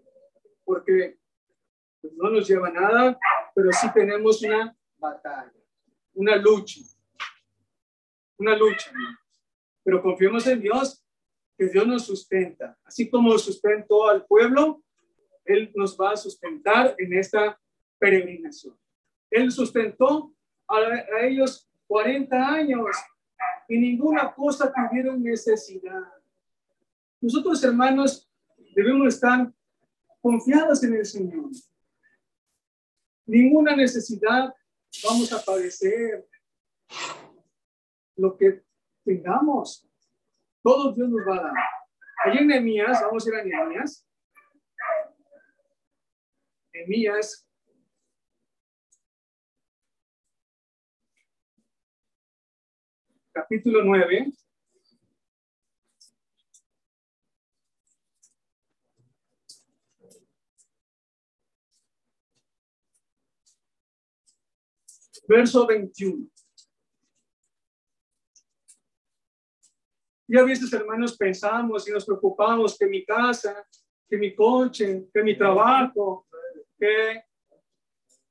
[0.65, 1.19] Porque
[2.17, 3.19] no nos lleva a nada,
[3.55, 5.53] pero sí tenemos una batalla,
[6.15, 6.81] una lucha,
[8.39, 8.91] una lucha.
[9.83, 11.05] Pero confiemos en Dios,
[11.57, 12.77] que Dios nos sustenta.
[12.85, 14.83] Así como sustentó al pueblo,
[15.45, 17.61] Él nos va a sustentar en esta
[17.99, 18.79] peregrinación.
[19.31, 20.35] Él sustentó
[20.69, 22.97] a ellos 40 años
[23.69, 26.03] y ninguna cosa tuvieron necesidad.
[27.21, 28.31] Nosotros, hermanos,
[28.75, 29.53] debemos estar
[30.21, 31.51] confiados en el Señor
[33.27, 34.55] ninguna necesidad
[35.03, 36.27] vamos a padecer.
[38.17, 38.63] Lo que
[39.05, 39.89] tengamos,
[40.63, 41.55] todo Dios nos va a dar.
[42.25, 44.07] Allí en Nehemías, vamos a ir a Nehemías.
[46.73, 47.49] Nehemías.
[53.35, 54.33] Capítulo 9.
[65.27, 66.29] verso 21.
[70.29, 73.67] Y a veces, hermanos, pensamos y nos preocupamos que mi casa,
[74.09, 76.27] que mi coche, que mi trabajo,
[76.79, 77.25] que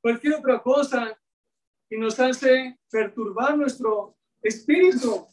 [0.01, 1.19] cualquier otra cosa
[1.89, 5.27] y nos hace perturbar nuestro espíritu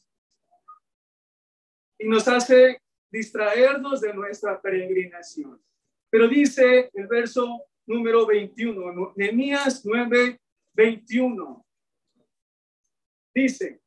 [1.98, 5.60] y nos hace distraernos de nuestra peregrinación.
[6.08, 10.40] Pero dice el verso número 21, Nehemías 9,
[10.74, 11.66] 21.
[13.34, 13.80] Dice,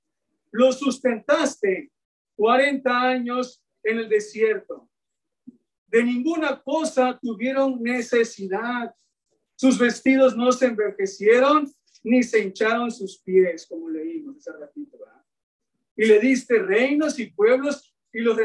[0.52, 1.92] lo sustentaste
[2.36, 4.90] 40 años en el desierto.
[5.88, 8.94] De ninguna cosa tuvieron necesidad.
[9.56, 11.72] Sus vestidos no se envejecieron
[12.04, 14.98] ni se hincharon sus pies, como leímos ese ratito.
[15.96, 18.38] Y le diste reinos y pueblos y los,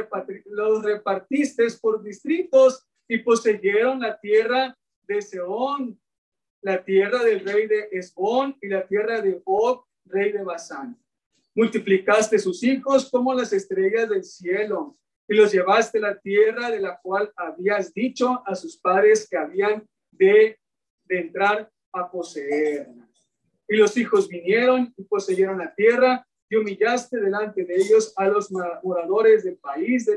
[0.46, 5.98] los repartiste por distritos y poseyeron la tierra de Seón
[6.60, 10.98] la tierra del rey de Esbón y la tierra de Og, rey de Basán.
[11.54, 14.96] Multiplicaste sus hijos como las estrellas del cielo
[15.28, 19.36] y los llevaste a la tierra de la cual habías dicho a sus padres que
[19.36, 20.58] habían de,
[21.04, 22.88] de entrar a poseer.
[23.68, 28.50] Y los hijos vinieron y poseyeron la tierra y humillaste delante de ellos a los
[28.50, 30.10] moradores del país,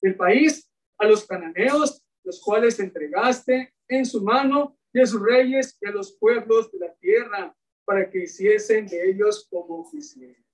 [0.00, 5.76] del país, a los cananeos, los cuales entregaste en su mano y a sus reyes
[5.80, 10.44] y a los pueblos de la tierra para que hiciesen de ellos como quisieran.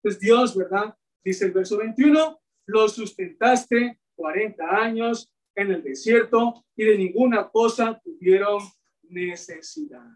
[0.00, 0.96] Pues Dios, ¿verdad?
[1.24, 8.00] Dice el verso 21, los sustentaste 40 años en el desierto y de ninguna cosa
[8.04, 8.62] tuvieron
[9.02, 10.06] necesidad.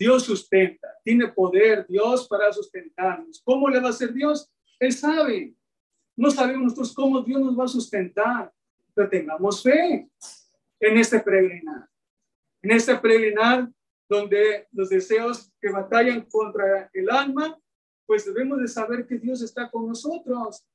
[0.00, 3.42] Dios sustenta, tiene poder Dios para sustentarnos.
[3.44, 4.50] ¿Cómo le va a hacer Dios?
[4.78, 5.54] Él sabe.
[6.16, 8.50] No sabemos nosotros cómo Dios nos va a sustentar
[8.94, 10.08] pero tengamos fe
[10.80, 11.88] en este peregrinar.
[12.62, 13.68] En este peregrinar
[14.08, 17.58] donde los deseos que batallan contra el alma,
[18.06, 20.66] pues debemos de saber que Dios está con nosotros.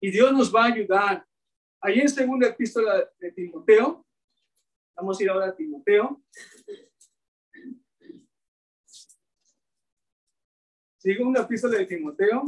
[0.00, 1.26] Y Dios nos va a ayudar.
[1.80, 4.04] Ahí en segunda epístola de Timoteo,
[4.96, 6.22] vamos a ir ahora a Timoteo.
[11.08, 12.44] Segunda epístola de Timoteo.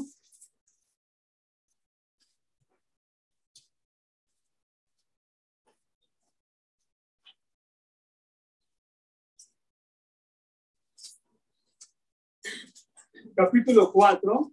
[13.34, 14.52] Capítulo 4.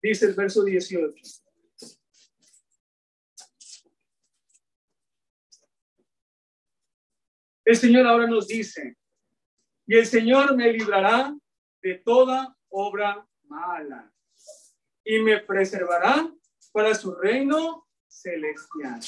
[0.00, 1.45] Dice el verso 18.
[7.66, 8.96] El Señor ahora nos dice,
[9.88, 11.36] y el Señor me librará
[11.82, 14.12] de toda obra mala
[15.04, 16.32] y me preservará
[16.72, 19.00] para su reino celestial.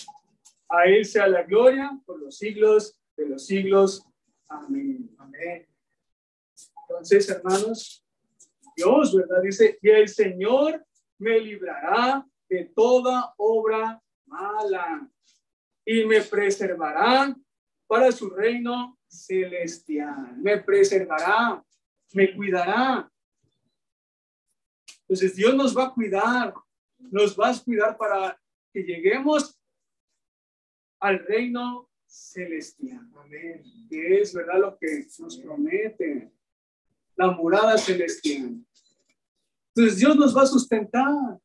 [0.68, 4.04] A Él sea la gloria por los siglos de los siglos.
[4.48, 5.08] Amén.
[6.82, 8.04] Entonces, hermanos,
[8.74, 9.40] Dios, ¿verdad?
[9.40, 10.84] Dice, y el Señor
[11.18, 15.08] me librará de toda obra mala
[15.84, 17.36] y me preservará
[17.88, 20.36] para su reino celestial.
[20.36, 21.64] Me preservará,
[22.12, 23.10] me cuidará.
[25.00, 26.54] Entonces Dios nos va a cuidar,
[26.98, 28.38] nos va a cuidar para
[28.72, 29.58] que lleguemos
[31.00, 33.08] al reino celestial.
[33.16, 33.62] Amén.
[33.88, 36.30] Que es verdad lo que nos promete.
[37.16, 38.64] La morada celestial.
[39.74, 41.38] Entonces Dios nos va a sustentar.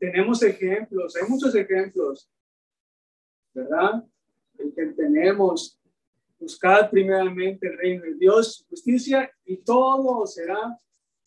[0.00, 2.28] Tenemos ejemplos, hay muchos ejemplos,
[3.52, 4.04] ¿verdad?
[4.56, 5.80] Que tenemos.
[6.38, 10.78] Buscad primeramente el reino de Dios, justicia, y todo será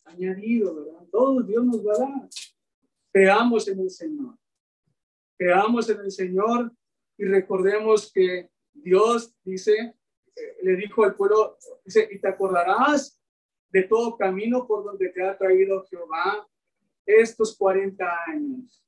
[0.05, 1.07] añadido, ¿verdad?
[1.11, 2.29] Todo Dios nos va a dar.
[3.11, 4.35] Creamos en el Señor.
[5.37, 6.71] Creamos en el Señor
[7.17, 9.95] y recordemos que Dios dice,
[10.35, 13.19] eh, le dijo al pueblo, dice, y te acordarás
[13.69, 16.47] de todo camino por donde te ha traído Jehová
[17.05, 18.83] estos 40 años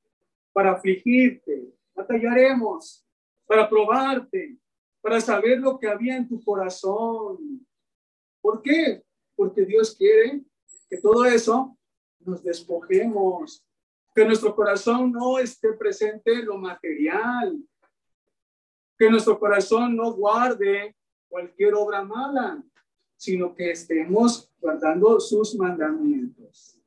[0.54, 1.74] para afligirte.
[1.96, 3.06] Batallaremos,
[3.50, 4.60] para probarte,
[5.02, 7.66] para saber lo que había en tu corazón.
[8.40, 9.04] ¿Por qué?
[9.36, 10.44] Porque Dios quiere
[10.88, 11.76] que todo eso
[12.20, 13.66] nos despojemos,
[14.14, 17.58] que nuestro corazón no esté presente lo material,
[19.00, 20.96] que nuestro corazón no guarde
[21.28, 22.64] cualquier obra mala,
[23.18, 26.78] sino que estemos guardando sus mandamientos.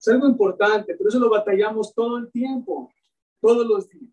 [0.00, 2.92] Es algo importante, por eso lo batallamos todo el tiempo,
[3.40, 4.12] todos los días,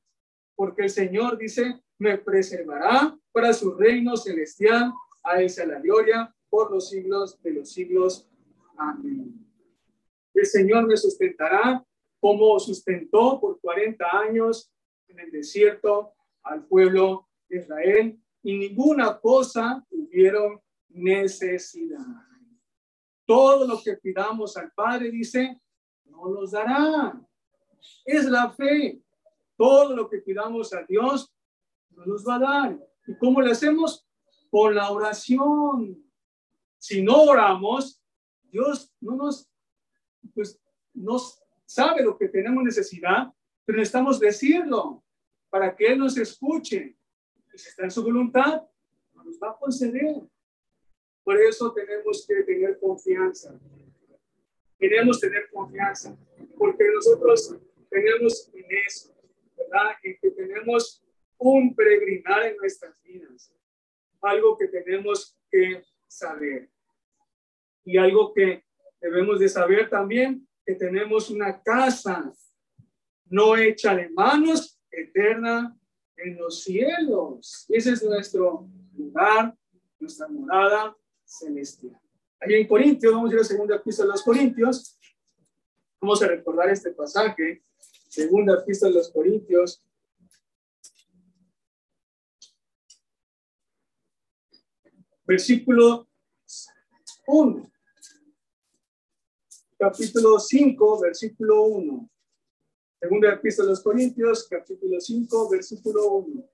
[0.55, 4.93] porque el Señor dice, me preservará para su reino celestial.
[5.23, 8.29] A él la gloria por los siglos de los siglos.
[8.77, 9.45] Amén.
[10.33, 11.83] El Señor me sustentará
[12.19, 14.71] como sustentó por 40 años
[15.07, 22.05] en el desierto al pueblo de Israel y ninguna cosa tuvieron necesidad.
[23.25, 25.59] Todo lo que pidamos al Padre, dice,
[26.05, 27.19] no nos dará.
[28.05, 29.01] Es la fe.
[29.57, 31.33] Todo lo que pidamos a Dios,
[32.05, 32.79] nos va a dar.
[33.07, 34.07] ¿Y cómo le hacemos?
[34.49, 36.03] Con la oración.
[36.77, 38.01] Si no oramos,
[38.43, 39.49] Dios no nos,
[40.33, 40.59] pues,
[40.93, 43.33] nos sabe lo que tenemos necesidad,
[43.65, 45.03] pero necesitamos decirlo
[45.49, 46.97] para que Él nos escuche.
[47.53, 48.63] Y si está en su voluntad,
[49.13, 50.21] nos va a conceder.
[51.23, 53.59] Por eso tenemos que tener confianza.
[54.77, 56.15] Queremos tener confianza,
[56.57, 57.55] porque nosotros
[57.89, 59.15] tenemos en eso,
[59.57, 59.93] ¿verdad?
[60.03, 61.04] En que tenemos
[61.37, 63.53] un peregrinar en nuestras vidas.
[64.21, 66.69] Algo que tenemos que saber.
[67.83, 68.63] Y algo que
[68.99, 72.33] debemos de saber también, que tenemos una casa
[73.29, 75.77] no hecha de manos, eterna
[76.17, 77.65] en los cielos.
[77.69, 79.55] Ese es nuestro lugar,
[79.99, 81.99] nuestra morada celestial.
[82.39, 84.99] Ahí en Corintios, vamos a ir a segunda pista de los Corintios.
[85.99, 87.63] Vamos a recordar este pasaje,
[88.07, 89.83] segunda pista de los Corintios,
[95.25, 96.07] versículo
[97.27, 97.71] 1.
[99.77, 102.09] Capítulo 5, versículo 1.
[102.99, 106.49] Segunda epístola de los Corintios, capítulo 5, versículo 1.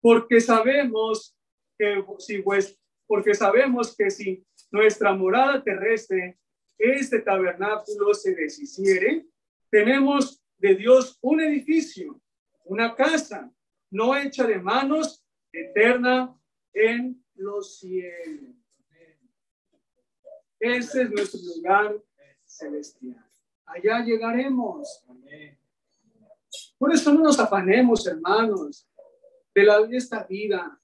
[0.00, 1.36] Porque sabemos
[1.76, 2.42] que si
[3.06, 6.38] porque sabemos que si nuestra morada terrestre,
[6.78, 9.26] este tabernáculo se deshiciere,
[9.68, 12.20] tenemos de Dios un edificio,
[12.64, 13.52] una casa,
[13.90, 16.36] no hecha de manos, eterna
[16.72, 18.54] en los cielos.
[20.58, 22.02] Ese es nuestro lugar
[22.44, 23.24] celestial.
[23.64, 25.02] Allá llegaremos.
[26.76, 28.86] Por eso no nos afanemos, hermanos,
[29.54, 30.78] de, la, esta vida.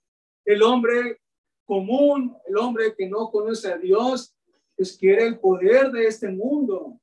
[0.45, 1.21] El hombre
[1.65, 4.35] común, el hombre que no conoce a Dios,
[4.77, 7.01] pues quiere el poder de este mundo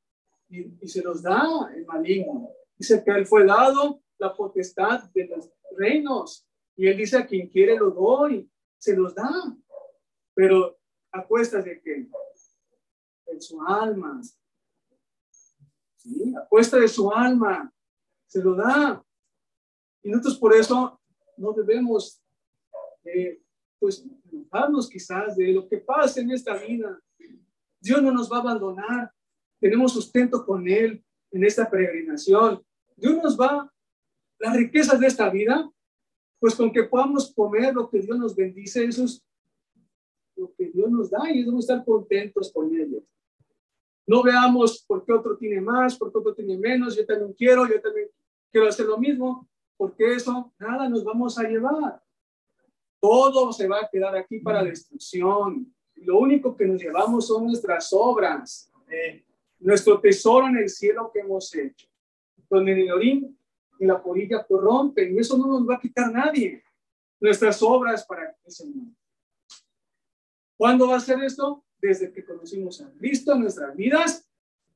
[0.50, 1.46] y, y se los da
[1.76, 2.50] el maligno.
[2.78, 6.48] Dice que él fue dado la potestad de los reinos.
[6.76, 9.30] Y él dice, a quien quiere lo doy, se los da.
[10.34, 10.78] Pero
[11.12, 12.08] a cuestas de que
[13.28, 14.22] en su alma,
[15.98, 16.34] ¿sí?
[16.36, 17.72] a cuesta de su alma,
[18.28, 19.04] se lo da.
[20.02, 21.00] Y nosotros por eso
[21.38, 22.22] no debemos,
[23.06, 23.42] eh,
[23.80, 27.00] pues, enojarnos quizás de lo que pase en esta vida.
[27.80, 29.14] Dios no nos va a abandonar.
[29.60, 32.64] Tenemos sustento con Él en esta peregrinación.
[32.96, 33.72] Dios nos va,
[34.40, 35.70] las riquezas de esta vida,
[36.44, 39.26] pues con que podamos comer lo que Dios nos bendice, eso es
[40.36, 43.02] lo que Dios nos da y debemos estar contentos con ello.
[44.06, 47.66] No veamos por qué otro tiene más, por qué otro tiene menos, yo también quiero,
[47.66, 48.10] yo también
[48.52, 52.04] quiero hacer lo mismo, porque eso nada nos vamos a llevar.
[53.00, 55.74] Todo se va a quedar aquí para destrucción.
[55.96, 58.70] Lo único que nos llevamos son nuestras obras,
[59.60, 61.88] nuestro tesoro en el cielo que hemos hecho,
[62.50, 63.38] donde el orín
[63.80, 66.64] y la polilla corrompen, y eso no nos va a quitar nadie.
[67.20, 68.88] Nuestras obras para el Señor.
[70.58, 71.64] ¿Cuándo va a ser esto?
[71.82, 74.30] Desde que conocimos a Cristo en nuestras vidas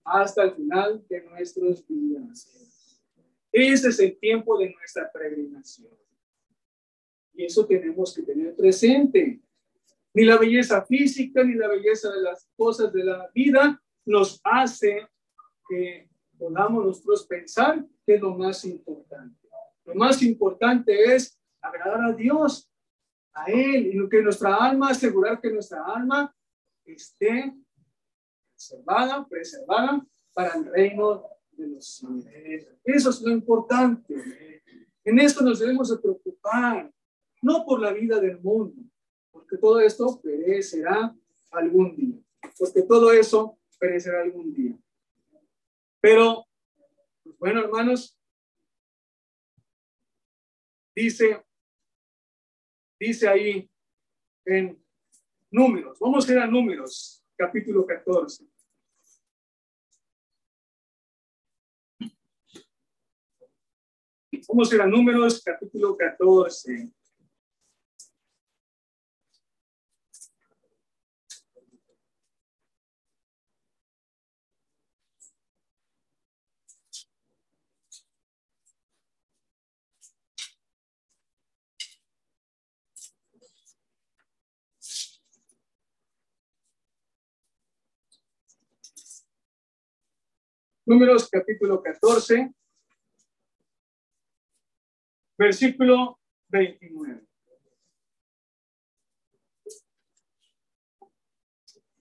[0.04, 3.02] hasta el final de nuestros días.
[3.52, 5.92] Ese es el tiempo de nuestra peregrinación.
[7.34, 9.42] Y eso tenemos que tener presente.
[10.14, 15.08] Ni la belleza física, ni la belleza de las cosas de la vida nos hace
[15.70, 19.50] que podamos nosotros pensar que es lo más importante.
[19.84, 22.72] Lo más importante es agradar a Dios,
[23.34, 26.34] a Él, y lo que nuestra alma, asegurar que nuestra alma
[26.86, 27.54] esté
[28.50, 32.26] preservada, preservada para el reino de los cielos.
[32.86, 34.16] Eso es lo importante.
[35.04, 36.90] En esto nos debemos de preocupar,
[37.42, 38.82] no por la vida del mundo,
[39.32, 41.14] porque todo esto perecerá
[41.52, 42.16] algún día,
[42.58, 44.78] porque todo eso perecerá algún día.
[46.00, 46.47] Pero,
[47.38, 48.18] bueno, hermanos,
[50.96, 51.44] dice,
[53.00, 53.70] dice ahí
[54.46, 54.84] en
[55.52, 58.46] números, vamos a ir a números, capítulo 14.
[64.50, 66.92] Vamos a ir a números, capítulo 14.
[90.88, 92.50] Números capítulo 14,
[95.38, 96.18] versículo
[96.48, 97.28] 29.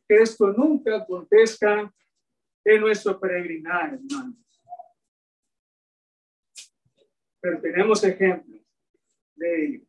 [0.07, 1.93] Que esto nunca acontezca
[2.65, 4.63] en nuestro peregrinar, hermanos.
[7.41, 8.63] Pero tenemos ejemplos
[9.35, 9.87] de ello.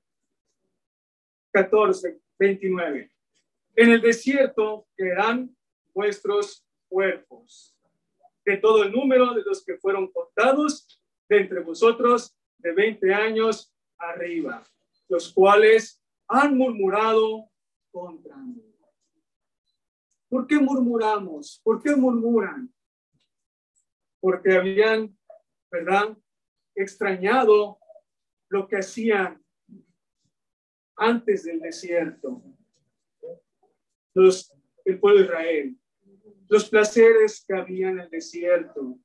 [1.52, 3.12] 14, 29.
[3.76, 5.56] En el desierto quedarán
[5.94, 7.77] vuestros cuerpos
[8.48, 13.76] de todo el número de los que fueron contados de entre vosotros de 20 años
[13.98, 14.64] arriba,
[15.10, 17.52] los cuales han murmurado
[17.92, 18.64] contra mí.
[20.30, 21.60] ¿Por qué murmuramos?
[21.62, 22.74] ¿Por qué murmuran?
[24.22, 25.18] Porque habían,
[25.70, 26.18] ¿verdad?
[26.74, 27.80] Extrañado
[28.48, 29.44] lo que hacían
[30.96, 32.42] antes del desierto.
[34.14, 34.54] Los,
[34.86, 35.78] el pueblo de Israel
[36.50, 38.98] los placeres que había en el desierto.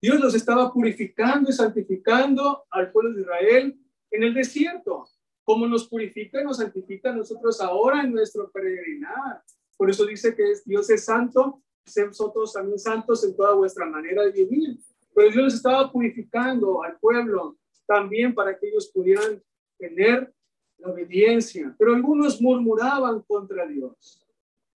[0.00, 3.78] Dios los estaba purificando y santificando al pueblo de Israel
[4.10, 5.04] en el desierto,
[5.42, 9.42] como nos purifica y nos santifica a nosotros ahora en nuestro peregrinar.
[9.76, 14.22] Por eso dice que Dios es santo, sean nosotros también santos en toda vuestra manera
[14.24, 14.78] de vivir.
[15.14, 19.42] Pero Dios los estaba purificando al pueblo también para que ellos pudieran
[19.78, 20.32] tener
[20.78, 21.74] la obediencia.
[21.78, 24.23] Pero algunos murmuraban contra Dios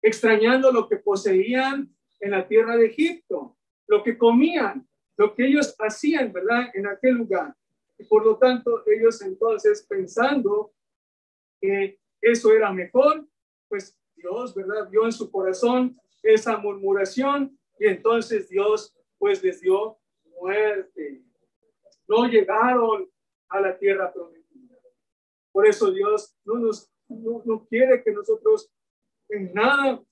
[0.06, 3.56] extrañando lo que poseían en la tierra de Egipto,
[3.88, 6.70] lo que comían, lo que ellos hacían, ¿verdad?
[6.74, 7.52] En aquel lugar.
[7.98, 10.72] Y por lo tanto, ellos entonces pensando
[11.60, 13.26] que eso era mejor,
[13.68, 14.88] pues Dios, ¿verdad?
[14.88, 19.98] Vio en su corazón esa murmuración y entonces Dios pues les dio
[20.40, 21.24] muerte.
[22.06, 23.10] No llegaron
[23.48, 24.76] a la tierra prometida.
[25.50, 28.70] Por eso Dios no nos no, no quiere que nosotros
[29.28, 30.02] en nada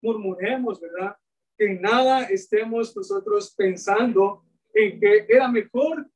[0.00, 1.16] murmuremos, ¿verdad?
[1.58, 6.08] En nada estemos nosotros pensando en que era mejor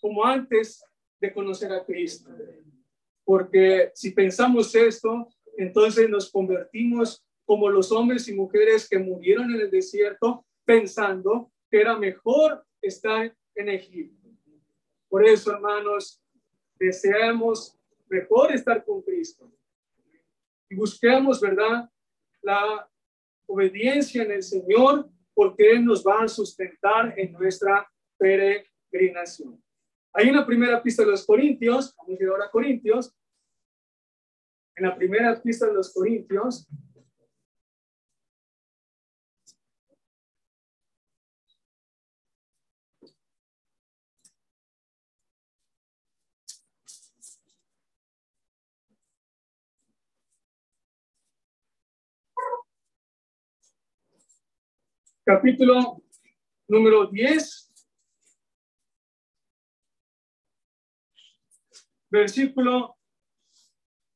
[0.00, 0.84] como antes
[1.20, 2.30] de conocer a Cristo.
[3.24, 9.60] Porque si pensamos esto, entonces nos convertimos como los hombres y mujeres que murieron en
[9.62, 14.28] el desierto pensando que era mejor estar en Egipto.
[15.08, 16.20] Por eso, hermanos,
[16.78, 17.78] deseamos
[18.08, 19.50] mejor estar con Cristo.
[20.74, 21.88] Y busquemos, ¿verdad?
[22.42, 22.90] La
[23.46, 29.62] obediencia en el Señor, porque Él nos va a sustentar en nuestra peregrinación.
[30.12, 33.14] Hay una primera pista de los Corintios, vamos a ir ahora a Corintios.
[34.74, 36.66] En la primera pista de los Corintios,
[55.24, 56.02] capítulo
[56.68, 57.72] número 10,
[62.10, 62.96] versículo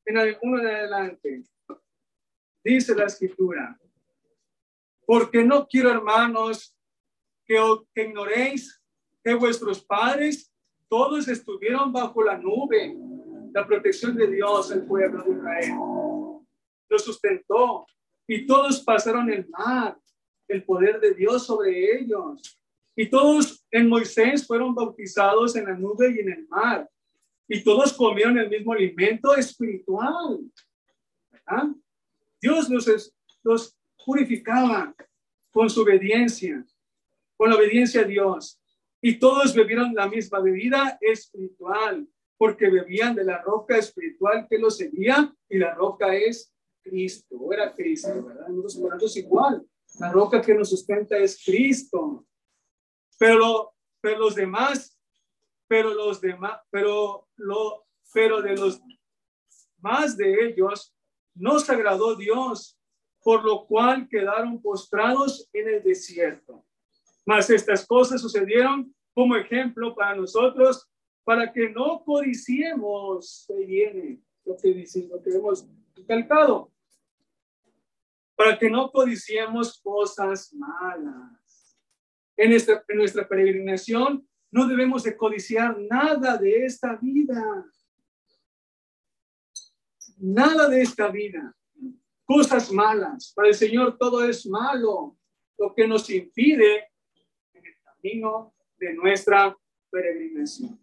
[0.05, 1.43] en uno en adelante.
[2.63, 3.79] Dice la escritura,
[5.05, 6.75] porque no quiero, hermanos,
[7.45, 7.57] que,
[7.95, 8.79] que ignoréis
[9.23, 10.53] que vuestros padres
[10.87, 12.95] todos estuvieron bajo la nube,
[13.51, 15.73] la protección de Dios, el pueblo de Israel.
[16.87, 17.87] Lo sustentó
[18.27, 19.99] y todos pasaron el mar
[20.49, 22.59] el poder de Dios sobre ellos.
[22.95, 26.89] Y todos en Moisés fueron bautizados en la nube y en el mar.
[27.47, 30.39] Y todos comieron el mismo alimento espiritual.
[32.41, 34.93] Dios los, los purificaba
[35.51, 36.65] con su obediencia,
[37.37, 38.59] con la obediencia a Dios.
[39.01, 44.77] Y todos bebieron la misma bebida espiritual, porque bebían de la roca espiritual que los
[44.77, 48.47] seguía, y la roca es Cristo, era Cristo, ¿verdad?
[48.49, 49.65] Nosotros igual.
[49.97, 52.25] La roca que nos sustenta es Cristo.
[53.17, 54.97] Pero, pero los demás,
[55.67, 58.81] pero los demás, pero lo, pero de los
[59.81, 60.93] más de ellos
[61.35, 62.77] no se agradó Dios,
[63.21, 66.65] por lo cual quedaron postrados en el desierto.
[67.25, 70.89] Mas estas cosas sucedieron como ejemplo para nosotros,
[71.23, 75.67] para que no codiciemos, se viene lo que dice, lo que hemos
[76.07, 76.71] calcado,
[78.39, 81.77] para que no codiciemos cosas malas.
[82.37, 87.65] En en nuestra peregrinación no debemos de codiciar nada de esta vida.
[90.19, 91.53] Nada de esta vida.
[92.23, 93.33] Cosas malas.
[93.35, 95.17] Para el Señor todo es malo.
[95.57, 96.87] Lo que nos impide
[97.51, 99.53] en el camino de nuestra
[99.91, 100.79] peregrinación.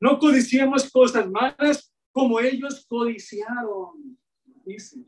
[0.00, 4.18] No codiciemos cosas malas como ellos codiciaron.
[4.64, 5.04] Dice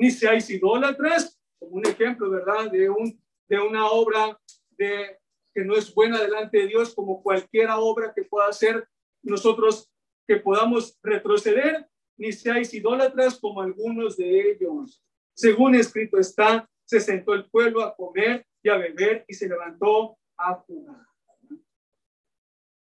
[0.00, 2.70] ni seáis idólatras, como un ejemplo, ¿verdad?
[2.70, 4.40] De, un, de una obra
[4.70, 5.18] de,
[5.54, 8.88] que no es buena delante de Dios, como cualquier obra que pueda hacer
[9.22, 9.92] nosotros
[10.26, 11.86] que podamos retroceder,
[12.16, 15.04] ni seáis idólatras como algunos de ellos.
[15.34, 20.16] Según escrito está, se sentó el pueblo a comer y a beber y se levantó
[20.38, 21.04] a jugar.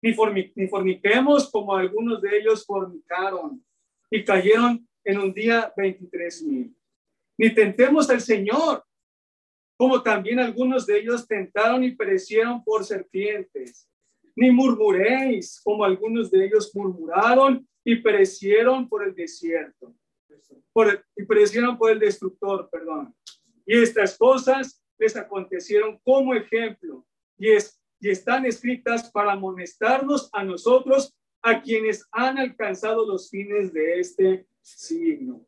[0.01, 0.15] Ni,
[0.57, 3.63] ni forniquemos como algunos de ellos fornicaron
[4.11, 6.75] y cayeron en un día 23 mil
[7.43, 8.85] ni tentemos al Señor,
[9.77, 13.89] como también algunos de ellos tentaron y perecieron por serpientes.
[14.37, 19.93] Ni murmuréis, como algunos de ellos murmuraron y perecieron por el desierto.
[20.73, 23.13] Por y perecieron por el destructor, perdón.
[23.67, 27.05] Y estas cosas les acontecieron como ejemplo
[27.37, 31.13] y, es, y están escritas para amonestarnos a nosotros,
[31.43, 35.45] a quienes han alcanzado los fines de este signo.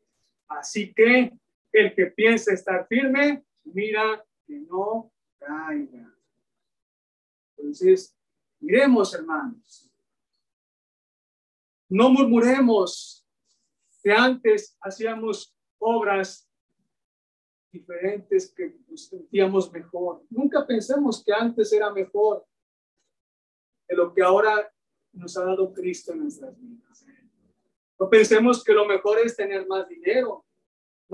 [0.48, 1.32] Así que
[1.74, 6.16] el que piensa estar firme, mira que no caiga.
[7.56, 8.16] Entonces,
[8.60, 9.92] miremos, hermanos.
[11.88, 13.26] No murmuremos
[14.02, 16.48] que antes hacíamos obras
[17.72, 20.24] diferentes que nos sentíamos mejor.
[20.30, 22.46] Nunca pensemos que antes era mejor
[23.88, 24.72] de lo que ahora
[25.12, 27.04] nos ha dado Cristo en nuestras vidas.
[27.98, 30.43] No pensemos que lo mejor es tener más dinero,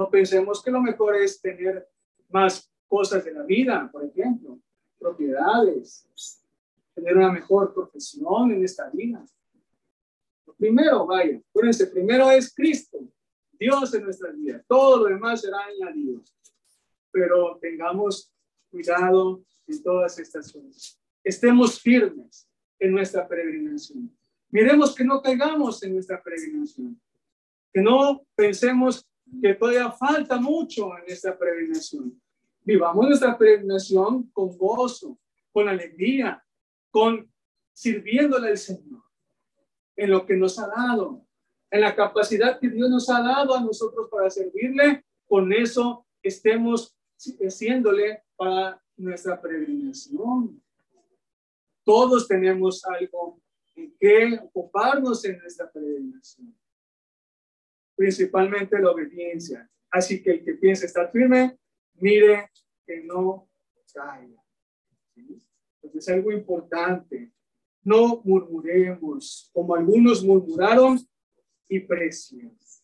[0.01, 1.86] no pensemos que lo mejor es tener
[2.30, 4.59] más cosas de la vida, por ejemplo,
[4.98, 6.09] propiedades,
[6.94, 9.22] tener una mejor profesión en esta vida.
[10.46, 12.98] Lo primero, vaya, acuérdense, primero es Cristo,
[13.53, 14.64] Dios en nuestra vida.
[14.66, 16.22] Todo lo demás será añadido.
[17.12, 18.32] Pero tengamos
[18.70, 20.98] cuidado en todas estas cosas.
[21.22, 22.48] Estemos firmes
[22.78, 24.16] en nuestra peregrinación.
[24.48, 26.98] Miremos que no caigamos en nuestra peregrinación.
[27.70, 29.09] Que no pensemos
[29.40, 32.20] que todavía falta mucho en esta peregrinación.
[32.62, 35.18] Vivamos nuestra peregrinación con gozo,
[35.52, 36.42] con alegría,
[36.90, 37.30] con
[37.72, 39.02] sirviéndole al Señor
[39.96, 41.26] en lo que nos ha dado,
[41.70, 46.96] en la capacidad que Dios nos ha dado a nosotros para servirle, con eso estemos
[47.40, 50.62] haciéndole para nuestra peregrinación.
[51.84, 53.40] Todos tenemos algo
[53.74, 56.54] en qué ocuparnos en nuestra peregrinación.
[58.01, 59.70] Principalmente la obediencia.
[59.90, 61.59] Así que el que piense estar firme,
[61.96, 62.48] mire
[62.86, 63.46] que no
[63.92, 64.42] caiga.
[65.14, 67.30] Entonces es algo importante.
[67.82, 70.98] No murmuremos como algunos murmuraron
[71.68, 72.82] y perecimos.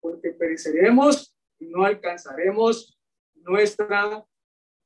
[0.00, 2.98] Porque pereceremos y no alcanzaremos
[3.34, 4.26] nuestra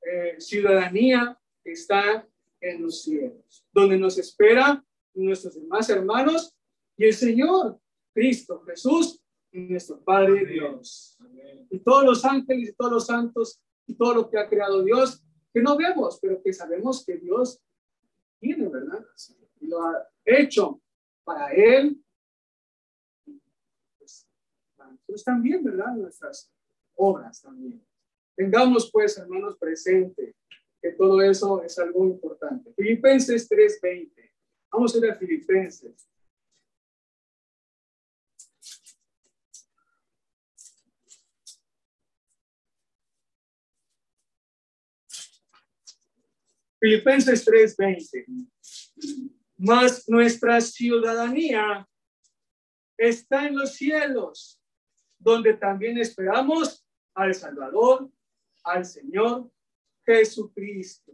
[0.03, 2.26] eh, ciudadanía que está
[2.61, 4.84] en los cielos, donde nos espera
[5.14, 6.53] nuestros demás hermanos
[6.97, 7.78] y el Señor,
[8.12, 9.22] Cristo Jesús,
[9.57, 11.18] nuestro Padre Dios.
[11.70, 15.22] Y todos los ángeles y todos los santos y todo lo que ha creado Dios,
[15.52, 17.61] que no vemos, pero que sabemos que Dios
[18.38, 19.04] tiene, ¿verdad?
[19.61, 20.80] Y lo ha hecho
[21.24, 21.98] para Él.
[25.07, 25.94] Pues, también, ¿verdad?
[25.94, 26.52] Nuestras
[26.94, 27.82] obras también.
[28.34, 30.34] Tengamos, pues, hermanos, presente
[30.82, 32.72] que todo eso es algo importante.
[32.74, 34.30] Filipenses 3:20.
[34.70, 36.09] Vamos a ir a Filipenses.
[46.87, 48.26] Filipenses 3:20.
[49.59, 51.84] Mas nuestra ciudadanía
[52.97, 54.62] está en los cielos,
[55.18, 58.09] donde también esperamos al Salvador,
[58.62, 59.51] al Señor
[60.05, 61.12] Jesucristo,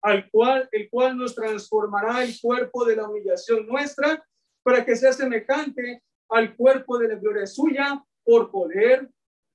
[0.00, 4.24] al cual, el cual nos transformará el cuerpo de la humillación nuestra
[4.62, 9.10] para que sea semejante al cuerpo de la gloria suya por poder,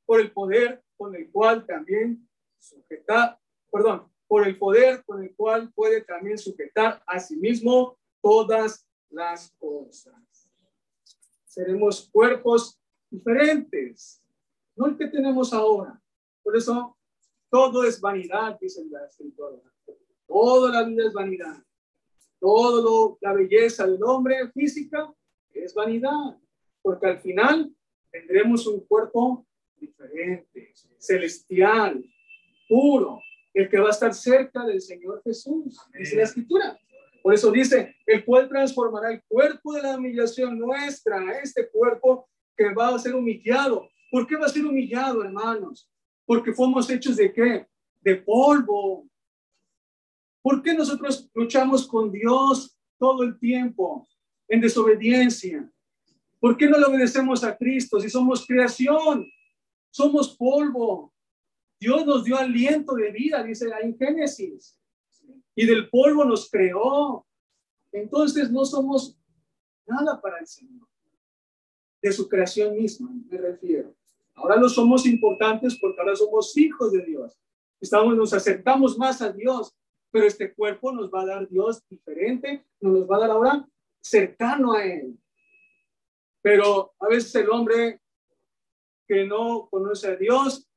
[0.05, 2.27] por el poder con el cual también
[2.59, 3.39] sujeta,
[3.71, 9.51] perdón, por el poder con el cual puede también sujetar a sí mismo todas las
[9.59, 10.15] cosas.
[11.45, 14.21] Seremos cuerpos diferentes,
[14.75, 16.01] no el que tenemos ahora.
[16.43, 16.97] Por eso
[17.49, 19.61] todo es vanidad, dice la escritura.
[20.27, 21.63] Toda la vida es vanidad.
[22.39, 25.13] Todo la belleza del hombre física
[25.53, 26.37] es vanidad,
[26.81, 27.73] porque al final
[28.11, 29.45] tendremos un cuerpo
[29.77, 32.03] diferente, celestial,
[32.67, 33.21] puro,
[33.55, 35.79] el que va a estar cerca del Señor Jesús.
[35.93, 36.77] Es la escritura.
[37.23, 42.73] Por eso dice, el cual transformará el cuerpo de la humillación nuestra, este cuerpo que
[42.73, 43.89] va a ser humillado.
[44.11, 45.89] ¿Por qué va a ser humillado, hermanos?
[46.25, 47.65] Porque fuimos hechos de qué?
[48.01, 49.07] De polvo.
[50.41, 54.05] ¿Por qué nosotros luchamos con Dios todo el tiempo
[54.49, 55.67] en desobediencia?
[56.41, 59.25] ¿Por qué no le obedecemos a Cristo si somos creación?
[59.89, 61.14] Somos polvo.
[61.79, 64.79] Dios nos dio aliento de vida, dice ahí en Génesis.
[65.55, 67.25] Y del polvo nos creó.
[67.91, 69.17] Entonces no somos
[69.85, 70.87] nada para el Señor.
[72.01, 73.95] De su creación misma, me refiero.
[74.35, 77.39] Ahora no somos importantes porque ahora somos hijos de Dios.
[77.79, 79.75] Estamos, nos acercamos más a Dios,
[80.11, 83.67] pero este cuerpo nos va a dar Dios diferente, nos va a dar ahora
[84.01, 85.17] cercano a Él.
[86.41, 88.01] Pero a veces el hombre
[89.07, 90.67] que no conoce a Dios,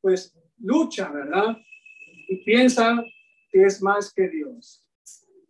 [0.00, 1.56] pues lucha, ¿verdad?
[2.28, 3.02] Y piensa
[3.50, 4.84] que es más que Dios.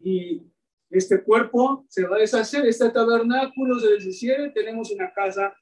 [0.03, 0.43] Y
[0.89, 5.55] este cuerpo se va a deshacer, este tabernáculo se deshiciere, tenemos una casa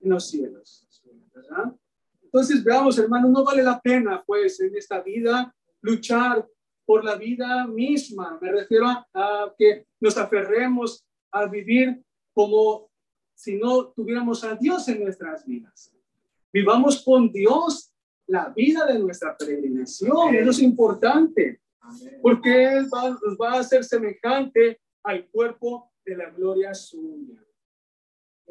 [0.00, 0.88] en los cielos.
[1.34, 1.74] ¿verdad?
[2.22, 6.46] Entonces, veamos, hermanos, no vale la pena, pues, en esta vida luchar
[6.84, 8.38] por la vida misma.
[8.40, 12.90] Me refiero a, que nos aferremos a vivir como
[13.34, 15.94] si no tuviéramos a Dios en nuestras vidas.
[16.52, 17.91] Vivamos con Dios
[18.26, 20.34] la vida de nuestra peregrinación.
[20.34, 21.60] Eso es importante,
[22.20, 27.44] porque Él nos va a hacer semejante al cuerpo de la gloria suya.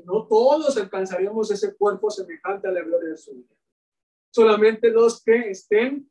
[0.05, 3.55] No todos alcanzaremos ese cuerpo semejante a la gloria suya.
[4.33, 6.09] Solamente los que estén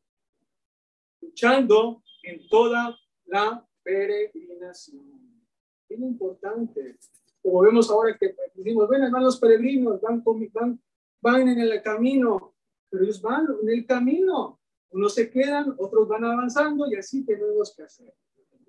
[1.20, 2.96] luchando en toda
[3.26, 5.44] la peregrinación.
[5.88, 6.98] Es importante.
[7.42, 10.80] Como vemos ahora que decimos, ven hermanos peregrinos, van, van,
[11.22, 12.54] van en el camino,
[12.90, 14.60] pero ellos van en el camino.
[14.90, 18.12] Unos se quedan, otros van avanzando y así tenemos que hacer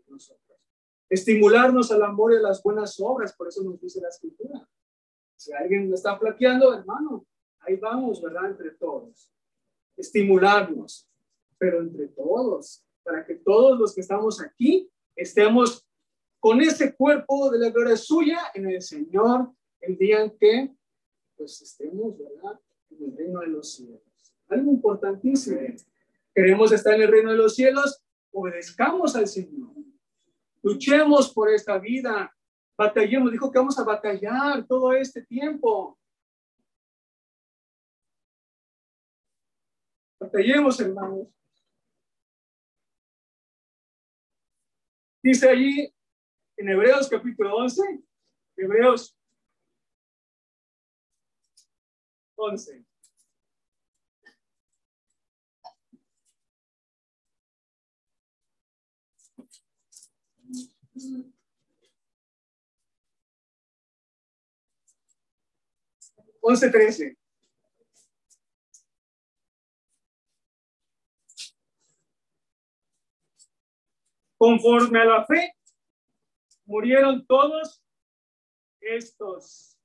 [0.07, 0.59] nosotros.
[1.09, 4.67] Estimularnos al amor y a las buenas obras, por eso nos dice la escritura.
[5.35, 7.25] Si alguien está flaqueando, hermano,
[7.61, 8.51] ahí vamos, ¿verdad?
[8.51, 9.31] Entre todos.
[9.97, 11.09] Estimularnos,
[11.57, 15.87] pero entre todos, para que todos los que estamos aquí estemos
[16.39, 20.75] con ese cuerpo de la gloria suya en el Señor el día en que
[21.35, 22.59] pues estemos, ¿verdad?
[22.91, 24.10] En el reino de los cielos.
[24.51, 25.59] Algo importantísimo.
[26.35, 29.71] Queremos estar en el reino de los cielos, obedezcamos al Señor.
[30.61, 32.31] Luchemos por esta vida
[32.81, 35.99] Batallemos, dijo que vamos a batallar todo este tiempo.
[40.19, 41.27] Batallemos, hermanos.
[45.21, 45.93] Dice allí
[46.57, 48.03] en Hebreos capítulo 11,
[48.57, 49.15] Hebreos
[52.35, 52.90] 11.
[66.41, 67.17] Once trece.
[74.37, 75.53] Conforme a la fe,
[76.65, 77.83] murieron todos
[78.79, 79.77] estos,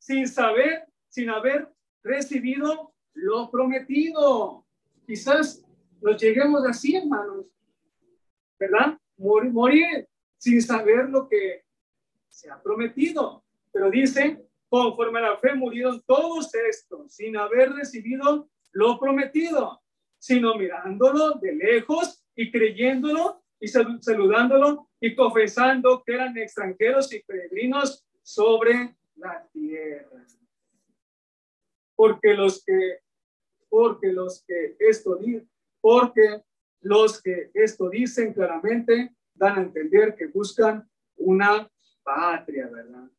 [0.00, 1.72] sin saber, sin haber
[2.02, 4.66] recibido lo prometido.
[5.06, 5.64] Quizás
[6.00, 7.46] nos lleguemos así, hermanos,
[8.58, 8.98] ¿verdad?
[9.16, 10.09] Morir, morir
[10.40, 11.64] sin saber lo que
[12.30, 13.44] se ha prometido.
[13.70, 19.82] Pero dice, conforme a la fe murieron todos estos, sin haber recibido lo prometido,
[20.18, 28.06] sino mirándolo de lejos y creyéndolo y saludándolo y confesando que eran extranjeros y peregrinos
[28.22, 30.24] sobre la tierra.
[31.94, 33.00] Porque los que,
[33.68, 35.18] porque los que esto
[35.82, 36.42] porque
[36.80, 40.86] los que esto dicen claramente dan a entender que buscan
[41.16, 41.68] una
[42.02, 43.10] patria, ¿verdad?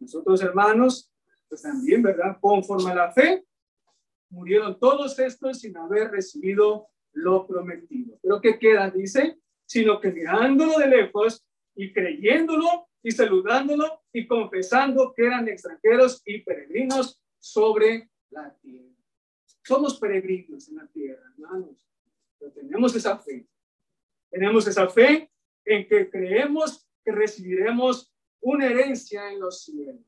[0.00, 1.10] Nosotros hermanos,
[1.48, 2.36] pues también, ¿verdad?
[2.40, 3.46] Conforme a la fe,
[4.30, 8.18] murieron todos estos sin haber recibido lo prometido.
[8.20, 8.90] Pero ¿qué queda?
[8.90, 11.46] Dice, sino que mirándolo de lejos
[11.76, 18.90] y creyéndolo y saludándolo y confesando que eran extranjeros y peregrinos sobre la tierra.
[19.62, 21.88] Somos peregrinos en la tierra, hermanos,
[22.38, 23.46] pero tenemos esa fe.
[24.30, 25.30] Tenemos esa fe
[25.64, 30.04] en que creemos que recibiremos una herencia en los cielos.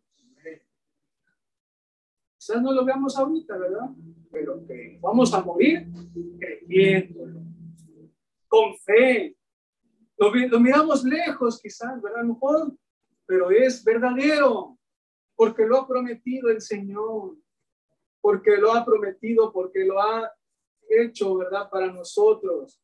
[2.39, 3.91] Quizás no lo veamos ahorita, ¿verdad?
[4.31, 5.89] Pero que vamos a morir
[6.39, 7.41] creyéndolo,
[8.47, 9.37] con fe,
[10.17, 10.31] lo,
[10.61, 12.23] miramos lejos quizás, ¿verdad?
[12.23, 12.73] mejor,
[13.27, 14.79] pero es verdadero,
[15.35, 17.37] porque lo ha prometido el Señor,
[18.21, 20.33] porque lo ha prometido, porque lo ha
[20.89, 21.69] hecho, ¿verdad?
[21.69, 22.81] Para nosotros,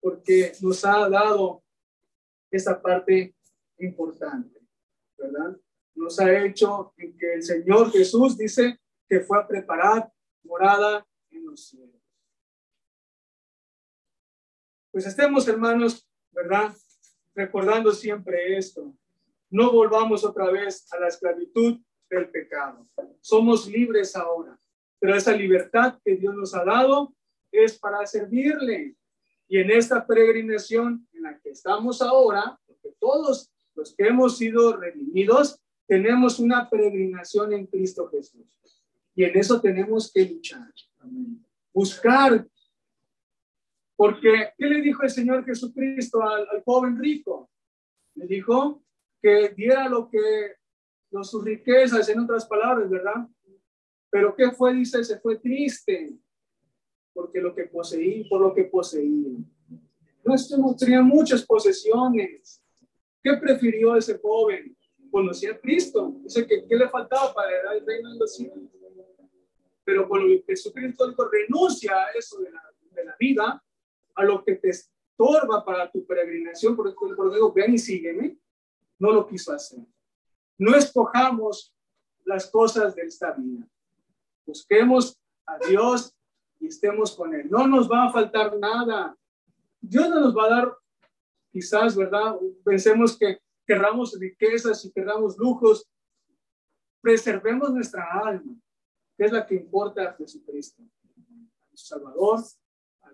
[0.00, 1.62] porque nos ha dado
[2.50, 3.34] esa parte
[3.78, 4.60] importante,
[5.16, 5.56] ¿verdad?
[5.94, 8.78] Nos ha hecho que el Señor Jesús dice
[9.08, 10.12] que fue a preparar
[10.44, 11.98] morada en los cielos.
[14.90, 16.74] Pues estemos, hermanos, ¿verdad?
[17.34, 18.94] Recordando siempre esto.
[19.50, 21.80] No volvamos otra vez a la esclavitud
[22.10, 22.86] del pecado.
[23.20, 24.58] Somos libres ahora,
[24.98, 27.14] pero esa libertad que Dios nos ha dado
[27.50, 28.94] es para servirle.
[29.48, 35.60] Y en esta peregrinación la que estamos ahora, porque todos los que hemos sido redimidos,
[35.86, 38.46] tenemos una peregrinación en Cristo Jesús.
[39.14, 40.72] Y en eso tenemos que luchar.
[41.72, 42.46] Buscar
[43.98, 47.50] porque, ¿qué le dijo el Señor Jesucristo al, joven rico?
[48.14, 48.80] Le dijo
[49.20, 50.54] que diera lo que,
[51.22, 53.26] sus riquezas, en otras palabras, ¿verdad?
[54.08, 54.72] Pero ¿qué fue?
[54.72, 56.16] Dice, se fue triste,
[57.12, 59.36] porque lo que poseí, por lo que poseía.
[60.24, 62.62] No tenía muchas posesiones.
[63.22, 64.76] ¿Qué prefirió ese joven?
[65.10, 66.14] Conocía a Cristo.
[66.22, 68.58] Dice que ¿qué le faltaba para heredar el reino de los cielos?
[69.84, 73.64] Pero cuando Jesucristo dijo, renuncia a eso de la, de la vida,
[74.14, 76.94] a lo que te estorba para tu peregrinación, por
[77.32, 78.38] digo, ven y sígueme,
[78.98, 79.80] no lo quiso hacer.
[80.58, 81.74] No escojamos
[82.24, 83.66] las cosas de esta vida.
[84.44, 86.14] Busquemos a Dios
[86.60, 87.48] y estemos con Él.
[87.50, 89.16] No nos va a faltar nada.
[89.80, 90.76] Dios no nos va a dar,
[91.50, 92.36] quizás, ¿verdad?
[92.64, 95.88] Pensemos que querramos riquezas y querramos lujos.
[97.00, 98.56] Preservemos nuestra alma,
[99.16, 102.40] que es la que importa a Jesucristo, a Salvador,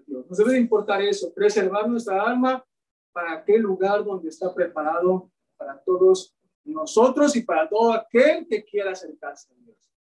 [0.07, 2.65] nos debe de importar eso, preservar nuestra alma
[3.13, 6.35] para aquel lugar donde está preparado para todos
[6.65, 9.93] nosotros y para todo aquel que quiera acercarse a Dios.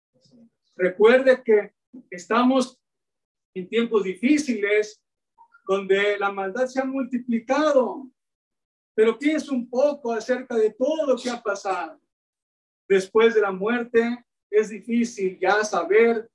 [0.77, 1.75] Recuerde que
[2.11, 2.81] estamos
[3.55, 5.03] en tiempos difíciles
[5.67, 8.09] donde la maldad se ha multiplicado,
[8.95, 12.01] pero piensa un poco acerca de todo lo que ha pasado.
[12.89, 16.31] Después de la muerte es difícil ya saber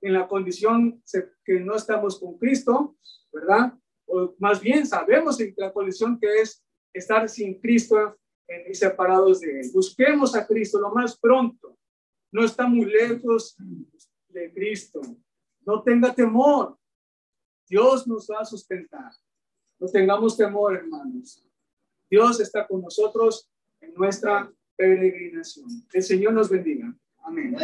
[0.00, 1.02] en la condición
[1.44, 2.96] que no estamos con Cristo,
[3.32, 3.74] ¿verdad?
[4.06, 6.62] O más bien sabemos en la condición que es
[6.92, 8.16] estar sin Cristo
[8.68, 9.70] y separados de Él.
[9.74, 11.76] Busquemos a Cristo lo más pronto.
[12.30, 13.56] No está muy lejos
[14.28, 15.00] de Cristo.
[15.66, 16.78] No tenga temor.
[17.68, 19.12] Dios nos va a sustentar.
[19.78, 21.44] No tengamos temor, hermanos.
[22.10, 23.48] Dios está con nosotros
[23.80, 25.68] en nuestra peregrinación.
[25.92, 26.94] El Señor nos bendiga.
[27.22, 27.56] Amén.